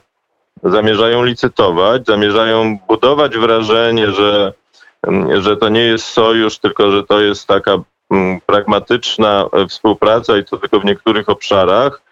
Zamierzają 0.62 1.24
licytować, 1.24 2.06
zamierzają 2.06 2.78
budować 2.88 3.36
wrażenie, 3.36 4.10
że, 4.10 4.52
mm, 5.02 5.42
że 5.42 5.56
to 5.56 5.68
nie 5.68 5.80
jest 5.80 6.04
sojusz, 6.04 6.58
tylko 6.58 6.92
że 6.92 7.04
to 7.04 7.20
jest 7.20 7.46
taka 7.46 7.78
mm, 8.10 8.40
pragmatyczna 8.46 9.46
e, 9.52 9.66
współpraca 9.66 10.36
i 10.36 10.44
to 10.44 10.56
tylko 10.56 10.80
w 10.80 10.84
niektórych 10.84 11.28
obszarach, 11.28 12.02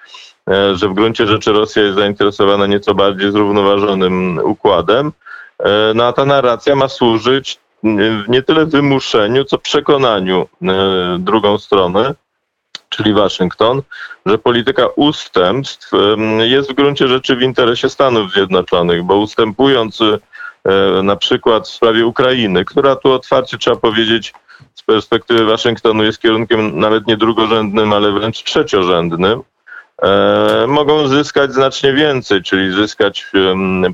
e, 0.51 0.77
że 0.77 0.89
w 0.89 0.95
gruncie 0.95 1.27
rzeczy 1.27 1.53
Rosja 1.53 1.83
jest 1.83 1.97
zainteresowana 1.97 2.67
nieco 2.67 2.95
bardziej 2.95 3.33
zrównoważonym 3.33 4.41
układem. 4.45 5.13
No 5.95 6.05
a 6.05 6.13
ta 6.13 6.25
narracja 6.25 6.77
ma 6.77 6.89
służyć 6.89 7.59
nie 8.29 8.43
tyle 8.43 8.67
wymuszeniu, 8.67 9.45
co 9.45 9.59
przekonaniu 9.59 10.49
drugą 11.19 11.59
stronę, 11.59 12.15
czyli 12.89 13.15
Waszyngton, 13.15 13.83
że 14.27 14.39
polityka 14.39 14.87
ustępstw 14.87 15.91
jest 16.39 16.71
w 16.71 16.75
gruncie 16.75 17.09
rzeczy 17.09 17.37
w 17.37 17.43
interesie 17.43 17.89
Stanów 17.89 18.33
Zjednoczonych, 18.33 19.03
bo 19.03 19.17
ustępując 19.17 20.01
e, 20.01 21.03
na 21.03 21.17
przykład 21.17 21.69
w 21.69 21.73
sprawie 21.73 22.07
Ukrainy, 22.07 22.65
która 22.65 22.97
tu 22.97 23.13
otwarcie 23.13 23.59
trzeba 23.59 23.77
powiedzieć 23.77 24.33
z 24.75 24.83
perspektywy 24.83 25.45
Waszyngtonu 25.45 26.05
jest 26.05 26.23
kierunkiem 26.23 26.81
nawet 26.81 27.07
nie 27.07 27.17
drugorzędnym, 27.17 27.93
ale 27.93 28.13
wręcz 28.13 28.43
trzeciorzędnym, 28.43 29.43
e, 30.03 30.65
mogą 30.69 31.09
zyskać 31.09 31.53
znacznie 31.53 31.93
więcej, 31.93 32.43
czyli 32.43 32.73
zyskać 32.73 33.33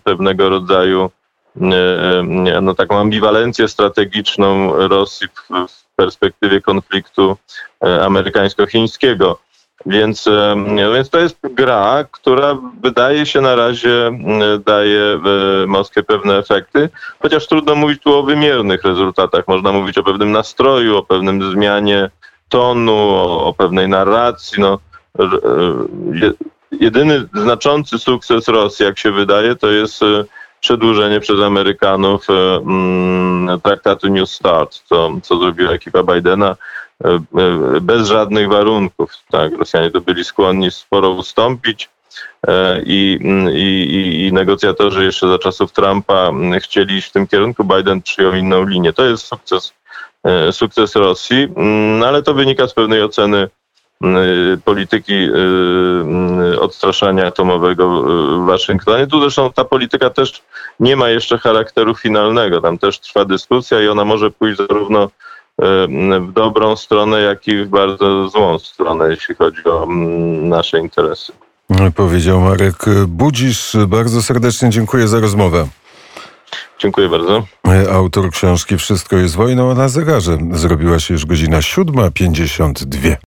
pewnego 0.05 0.49
rodzaju 0.49 1.11
e, 1.57 2.61
no, 2.63 2.75
taką 2.75 3.01
ambiwalencję 3.01 3.69
strategiczną 3.69 4.73
Rosji 4.89 5.29
w, 5.29 5.84
w 5.95 5.97
perspektywie 5.97 6.61
konfliktu 6.61 7.37
e, 7.85 8.05
amerykańsko-chińskiego. 8.05 9.39
Więc, 9.87 10.27
e, 10.27 10.57
więc 10.95 11.11
to 11.11 11.19
jest 11.19 11.39
gra, 11.43 12.05
która 12.11 12.59
wydaje 12.83 13.27
się 13.27 13.41
na 13.41 13.55
razie 13.57 14.19
daje 14.67 15.21
Moskwie 15.67 16.03
pewne 16.03 16.39
efekty, 16.39 16.89
chociaż 17.19 17.47
trudno 17.47 17.75
mówić 17.75 18.03
tu 18.03 18.15
o 18.15 18.23
wymiernych 18.23 18.85
rezultatach. 18.85 19.49
Można 19.49 19.73
mówić 19.73 19.99
o 19.99 20.03
pewnym 20.03 20.33
nastroju, 20.33 20.97
o 20.97 21.03
pewnym 21.03 21.53
zmianie 21.53 22.11
tonu, 22.49 22.97
o, 22.97 23.45
o 23.45 23.55
pewnej 23.55 23.89
narracji. 23.89 24.61
No, 24.61 24.79
e, 25.19 25.29
jedyny 26.81 27.29
znaczący 27.35 27.99
sukces 27.99 28.49
Rosji, 28.49 28.85
jak 28.85 28.99
się 28.99 29.13
wydaje, 29.13 29.57
to 29.57 29.71
jest 29.71 30.01
przedłużenie 30.65 31.21
przez 31.21 31.41
Amerykanów 31.41 32.31
e, 32.31 32.57
mm, 32.57 33.61
traktatu 33.61 34.09
New 34.09 34.31
Start, 34.31 34.83
co, 34.85 35.11
co 35.23 35.39
zrobiła 35.39 35.73
ekipa 35.73 36.03
Bidena 36.03 36.57
e, 37.05 37.09
e, 37.09 37.81
bez 37.81 38.09
żadnych 38.09 38.49
warunków. 38.49 39.11
Tak, 39.31 39.53
Rosjanie 39.59 39.91
to 39.91 40.01
byli 40.01 40.25
skłonni 40.25 40.71
sporo 40.71 41.11
ustąpić 41.11 41.91
i, 42.87 43.19
i, 43.55 44.27
i 44.27 44.33
negocjatorzy 44.33 45.05
jeszcze 45.05 45.29
za 45.29 45.39
czasów 45.39 45.73
Trumpa 45.73 46.31
chcieli 46.59 46.97
iść 46.97 47.09
w 47.09 47.13
tym 47.13 47.27
kierunku. 47.27 47.65
Biden 47.65 48.03
przyjął 48.03 48.35
inną 48.35 48.67
linię. 48.67 48.93
To 48.93 49.05
jest 49.05 49.27
sukces, 49.27 49.73
sukces 50.51 50.97
Rosji, 50.97 51.49
ale 52.07 52.23
to 52.23 52.35
wynika 52.35 52.69
z 52.69 52.75
pewnej 52.75 53.03
oceny 53.03 53.49
polityki 54.65 55.13
y, 55.13 55.31
y, 56.53 56.61
odstraszania 56.61 57.27
atomowego 57.27 58.03
w 58.03 58.47
Waszyngtonie. 58.47 59.07
Tu 59.07 59.21
zresztą 59.21 59.53
ta 59.53 59.65
polityka 59.65 60.11
też 60.11 60.43
nie 60.81 60.97
ma 60.97 61.09
jeszcze 61.09 61.39
charakteru 61.39 61.95
finalnego. 61.95 62.61
Tam 62.61 62.79
też 62.79 63.01
trwa 63.01 63.25
dyskusja 63.25 63.83
i 63.83 63.89
ona 63.89 64.05
może 64.05 64.31
pójść 64.31 64.59
zarówno 64.59 65.11
w 66.21 66.33
dobrą 66.33 66.77
stronę, 66.77 67.21
jak 67.21 67.49
i 67.49 67.65
w 67.65 67.69
bardzo 67.69 68.29
złą 68.29 68.59
stronę, 68.59 69.11
jeśli 69.11 69.35
chodzi 69.35 69.65
o 69.65 69.83
mm, 69.83 70.49
nasze 70.49 70.79
interesy. 70.79 71.33
Powiedział 71.95 72.41
Marek 72.41 72.85
Budzisz. 73.07 73.77
Bardzo 73.89 74.23
serdecznie 74.23 74.71
dziękuję 74.71 75.09
za 75.09 75.21
rozmowę. 75.21 75.69
Dziękuję 76.79 77.09
bardzo. 77.09 77.47
Autor 77.93 78.31
książki 78.31 78.79
Wszystko 78.79 79.17
jest 79.17 79.37
wojną, 79.37 79.71
a 79.71 79.75
na 79.75 79.89
zegarze 79.89 80.39
zrobiła 80.53 80.99
się 80.99 81.15
już 81.15 81.27
godzina 81.27 81.59
7.52. 81.59 83.17